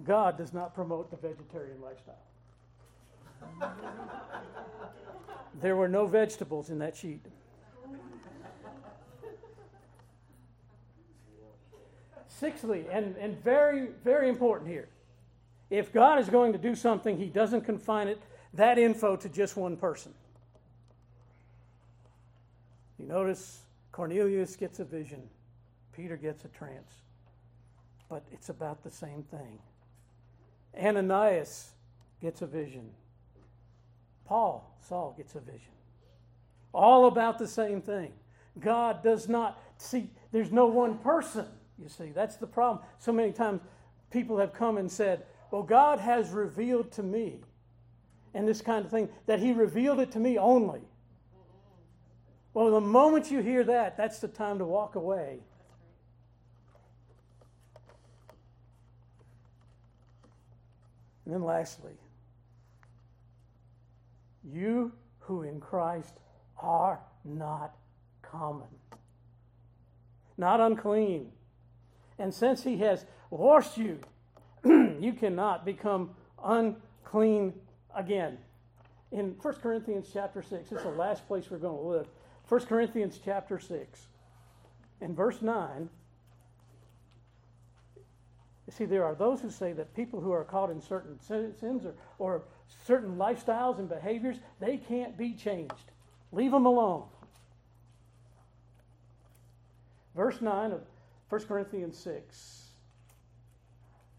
God 0.04 0.38
does 0.38 0.54
not 0.54 0.76
promote 0.76 1.10
the 1.10 1.18
vegetarian 1.18 1.82
lifestyle. 1.82 2.16
there 5.62 5.76
were 5.76 5.88
no 5.88 6.06
vegetables 6.06 6.70
in 6.70 6.78
that 6.80 6.96
sheet. 6.96 7.26
Sixthly, 12.28 12.86
and, 12.92 13.18
and 13.18 13.44
very, 13.44 13.88
very 14.04 14.30
important 14.30 14.70
here, 14.70 14.90
if 15.72 15.92
God 15.92 16.20
is 16.20 16.30
going 16.30 16.54
to 16.54 16.60
do 16.60 16.76
something, 16.76 17.18
He 17.18 17.26
doesn't 17.26 17.62
confine 17.62 18.08
it, 18.08 18.22
that 18.54 18.78
info 18.78 19.16
to 19.16 19.28
just 19.28 19.58
one 19.58 19.76
person. 19.76 20.14
You 23.00 23.08
notice 23.08 23.62
Cornelius 23.92 24.56
gets 24.56 24.80
a 24.80 24.86
vision. 24.86 25.24
Peter 25.98 26.16
gets 26.16 26.46
a 26.46 26.48
trance. 26.50 26.94
But 28.08 28.24
it's 28.32 28.50
about 28.50 28.84
the 28.84 28.92
same 28.92 29.24
thing. 29.24 29.58
Ananias 30.80 31.72
gets 32.22 32.44
a 32.44 32.46
vision. 32.46 32.92
Paul, 34.26 34.78
Saul, 34.88 35.16
gets 35.18 35.34
a 35.34 35.40
vision. 35.40 35.74
All 36.72 37.08
about 37.08 37.40
the 37.40 37.48
same 37.48 37.82
thing. 37.82 38.14
God 38.60 39.04
does 39.04 39.28
not 39.28 39.60
see, 39.78 40.10
there's 40.32 40.52
no 40.52 40.68
one 40.68 41.00
person, 41.00 41.46
you 41.82 41.90
see. 41.90 42.12
That's 42.14 42.36
the 42.36 42.48
problem. 42.48 42.86
So 43.00 43.12
many 43.12 43.32
times 43.32 43.62
people 44.12 44.38
have 44.38 44.54
come 44.54 44.78
and 44.78 44.92
said, 44.92 45.26
Well, 45.50 45.64
God 45.64 46.00
has 46.00 46.30
revealed 46.30 46.92
to 46.94 47.04
me, 47.04 47.42
and 48.34 48.48
this 48.48 48.62
kind 48.62 48.86
of 48.86 48.92
thing, 48.92 49.10
that 49.26 49.40
He 49.40 49.52
revealed 49.52 50.00
it 50.00 50.12
to 50.12 50.20
me 50.20 50.38
only. 50.38 50.82
Well, 52.54 52.72
the 52.72 52.82
moment 52.82 53.32
you 53.32 53.42
hear 53.42 53.64
that, 53.64 53.98
that's 53.98 54.20
the 54.20 54.28
time 54.28 54.60
to 54.60 54.66
walk 54.66 54.96
away 54.96 55.40
And 61.28 61.34
then 61.34 61.44
lastly, 61.44 61.92
you 64.50 64.94
who 65.20 65.42
in 65.42 65.60
Christ 65.60 66.14
are 66.58 67.02
not 67.26 67.76
common, 68.22 68.70
not 70.38 70.62
unclean. 70.62 71.34
And 72.18 72.34
since 72.34 72.64
he 72.64 72.78
has 72.78 73.06
washed 73.30 73.78
you, 73.78 74.00
you 74.64 75.12
cannot 75.20 75.66
become 75.66 76.12
unclean 76.42 77.56
again. 77.94 78.38
In 79.12 79.36
1 79.42 79.54
Corinthians 79.56 80.10
chapter 80.14 80.42
6, 80.42 80.70
this 80.70 80.80
is 80.80 80.86
the 80.86 80.92
last 80.92 81.28
place 81.28 81.52
we're 81.52 81.58
going 81.58 81.76
to 81.76 81.90
look. 81.90 82.08
1 82.48 82.62
Corinthians 82.68 83.20
chapter 83.22 83.60
6, 83.60 84.08
in 85.02 85.14
verse 85.14 85.42
9, 85.42 85.90
you 88.68 88.74
see, 88.74 88.86
there 88.86 89.06
are 89.06 89.16
those 89.16 89.40
who 89.40 89.50
say 89.50 89.72
that 89.74 89.96
people 89.96 90.20
who 90.20 90.34
are 90.34 90.44
caught 90.44 90.70
in 90.70 90.82
certain 90.82 91.18
sins 91.22 91.86
or, 91.86 91.94
or 92.20 92.44
certain 92.86 93.16
lifestyles 93.16 93.80
and 93.80 93.88
behaviors, 93.88 94.38
they 94.60 94.76
can't 94.76 95.18
be 95.18 95.34
changed. 95.34 95.92
Leave 96.34 96.52
them 96.52 96.66
alone. 96.66 97.06
Verse 100.14 100.42
9 100.42 100.74
of 100.74 100.82
1 101.30 101.46
Corinthians 101.46 101.98
6. 101.98 102.64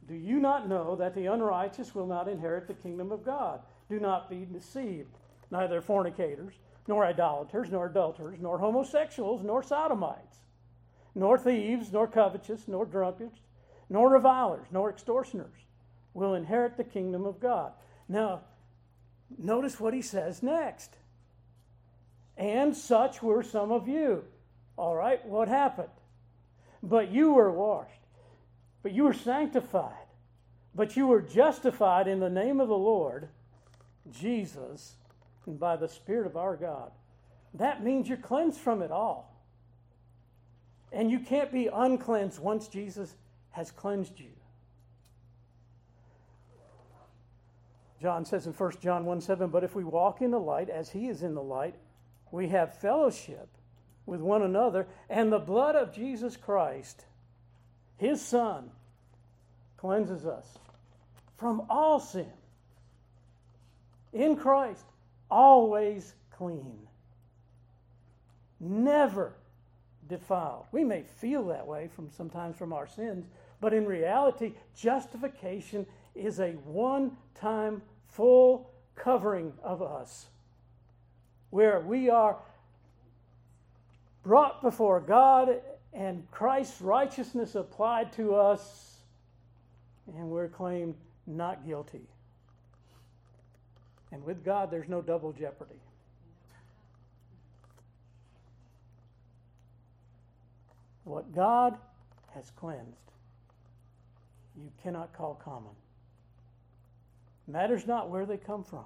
Do 0.08 0.14
you 0.14 0.38
not 0.38 0.66
know 0.66 0.96
that 0.96 1.14
the 1.14 1.26
unrighteous 1.26 1.94
will 1.94 2.06
not 2.06 2.26
inherit 2.26 2.66
the 2.66 2.74
kingdom 2.74 3.12
of 3.12 3.26
God? 3.26 3.60
Do 3.90 4.00
not 4.00 4.30
be 4.30 4.46
deceived. 4.50 5.10
Neither 5.50 5.82
fornicators, 5.82 6.54
nor 6.86 7.04
idolaters, 7.04 7.70
nor 7.70 7.86
adulterers, 7.86 8.38
nor 8.40 8.58
homosexuals, 8.58 9.42
nor 9.42 9.62
sodomites, 9.62 10.38
nor 11.14 11.36
thieves, 11.36 11.92
nor 11.92 12.06
covetous, 12.06 12.66
nor 12.66 12.86
drunkards 12.86 13.40
nor 13.88 14.10
revilers, 14.10 14.66
nor 14.70 14.90
extortioners 14.90 15.60
will 16.14 16.34
inherit 16.34 16.76
the 16.76 16.84
kingdom 16.84 17.24
of 17.24 17.40
God. 17.40 17.72
Now, 18.08 18.42
notice 19.38 19.78
what 19.78 19.94
he 19.94 20.02
says 20.02 20.42
next. 20.42 20.96
And 22.36 22.76
such 22.76 23.22
were 23.22 23.42
some 23.42 23.72
of 23.72 23.88
you. 23.88 24.24
All 24.76 24.94
right, 24.94 25.24
what 25.26 25.48
happened? 25.48 25.88
But 26.82 27.10
you 27.10 27.32
were 27.32 27.50
washed, 27.50 28.00
but 28.82 28.92
you 28.92 29.04
were 29.04 29.12
sanctified, 29.12 29.92
but 30.74 30.96
you 30.96 31.08
were 31.08 31.20
justified 31.20 32.06
in 32.06 32.20
the 32.20 32.30
name 32.30 32.60
of 32.60 32.68
the 32.68 32.78
Lord 32.78 33.28
Jesus 34.12 34.94
and 35.46 35.58
by 35.58 35.76
the 35.76 35.88
Spirit 35.88 36.26
of 36.26 36.36
our 36.36 36.56
God. 36.56 36.92
That 37.54 37.82
means 37.82 38.08
you're 38.08 38.18
cleansed 38.18 38.60
from 38.60 38.82
it 38.82 38.92
all. 38.92 39.34
And 40.92 41.10
you 41.10 41.18
can't 41.18 41.52
be 41.52 41.66
uncleansed 41.66 42.38
once 42.38 42.68
Jesus 42.68 43.14
has 43.58 43.72
cleansed 43.72 44.20
you. 44.20 44.30
John 48.00 48.24
says 48.24 48.46
in 48.46 48.52
1 48.52 48.72
John 48.80 49.04
1 49.04 49.20
7, 49.20 49.50
But 49.50 49.64
if 49.64 49.74
we 49.74 49.82
walk 49.82 50.22
in 50.22 50.30
the 50.30 50.38
light 50.38 50.70
as 50.70 50.90
he 50.90 51.08
is 51.08 51.24
in 51.24 51.34
the 51.34 51.42
light, 51.42 51.74
we 52.30 52.50
have 52.50 52.78
fellowship 52.78 53.48
with 54.06 54.20
one 54.20 54.42
another, 54.42 54.86
and 55.10 55.32
the 55.32 55.40
blood 55.40 55.74
of 55.74 55.92
Jesus 55.92 56.36
Christ, 56.36 57.04
his 57.96 58.22
Son, 58.22 58.70
cleanses 59.76 60.24
us 60.24 60.46
from 61.36 61.66
all 61.68 61.98
sin. 61.98 62.30
In 64.12 64.36
Christ, 64.36 64.84
always 65.28 66.14
clean, 66.30 66.78
never 68.60 69.34
defiled. 70.08 70.66
We 70.72 70.84
may 70.84 71.02
feel 71.02 71.46
that 71.48 71.66
way 71.66 71.88
from 71.88 72.10
sometimes 72.16 72.56
from 72.56 72.72
our 72.72 72.86
sins, 72.86 73.26
but 73.60 73.72
in 73.72 73.86
reality, 73.86 74.52
justification 74.76 75.86
is 76.14 76.40
a 76.40 76.52
one 76.64 77.16
time 77.34 77.82
full 78.08 78.70
covering 78.94 79.52
of 79.62 79.82
us 79.82 80.26
where 81.50 81.80
we 81.80 82.10
are 82.10 82.36
brought 84.22 84.60
before 84.62 85.00
God 85.00 85.60
and 85.92 86.28
Christ's 86.30 86.80
righteousness 86.80 87.54
applied 87.54 88.12
to 88.12 88.34
us, 88.34 88.98
and 90.06 90.28
we're 90.28 90.48
claimed 90.48 90.94
not 91.26 91.66
guilty. 91.66 92.02
And 94.12 94.24
with 94.24 94.44
God, 94.44 94.70
there's 94.70 94.88
no 94.88 95.02
double 95.02 95.32
jeopardy. 95.32 95.80
What 101.04 101.34
God 101.34 101.76
has 102.34 102.50
cleansed, 102.50 103.07
you 104.62 104.70
cannot 104.82 105.12
call 105.12 105.34
common. 105.34 105.72
Matters 107.46 107.86
not 107.86 108.10
where 108.10 108.26
they 108.26 108.36
come 108.36 108.62
from, 108.62 108.84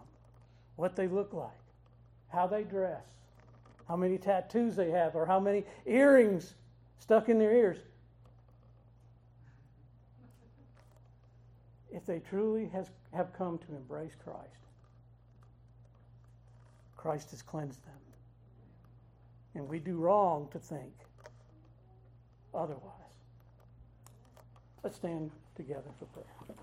what 0.77 0.95
they 0.95 1.09
look 1.09 1.33
like, 1.33 1.51
how 2.29 2.47
they 2.47 2.63
dress, 2.63 3.03
how 3.89 3.97
many 3.97 4.19
tattoos 4.19 4.77
they 4.77 4.91
have, 4.91 5.17
or 5.17 5.27
how 5.27 5.41
many 5.41 5.65
earrings 5.87 6.55
stuck 6.99 7.29
in 7.29 7.39
their 7.39 7.53
ears. 7.53 7.79
If 11.91 12.07
they 12.07 12.21
truly 12.21 12.69
has, 12.69 12.91
have 13.13 13.33
come 13.37 13.59
to 13.59 13.75
embrace 13.75 14.13
Christ, 14.25 14.49
Christ 16.97 17.33
has 17.33 17.43
cleansed 17.43 17.85
them. 17.85 17.93
And 19.55 19.69
we 19.69 19.79
do 19.79 19.97
wrong 19.97 20.49
to 20.53 20.59
think 20.59 20.93
otherwise. 22.55 22.93
Let's 24.83 24.97
stand 24.97 25.31
together 25.57 25.91
for 25.99 26.07
prayer. 26.07 26.62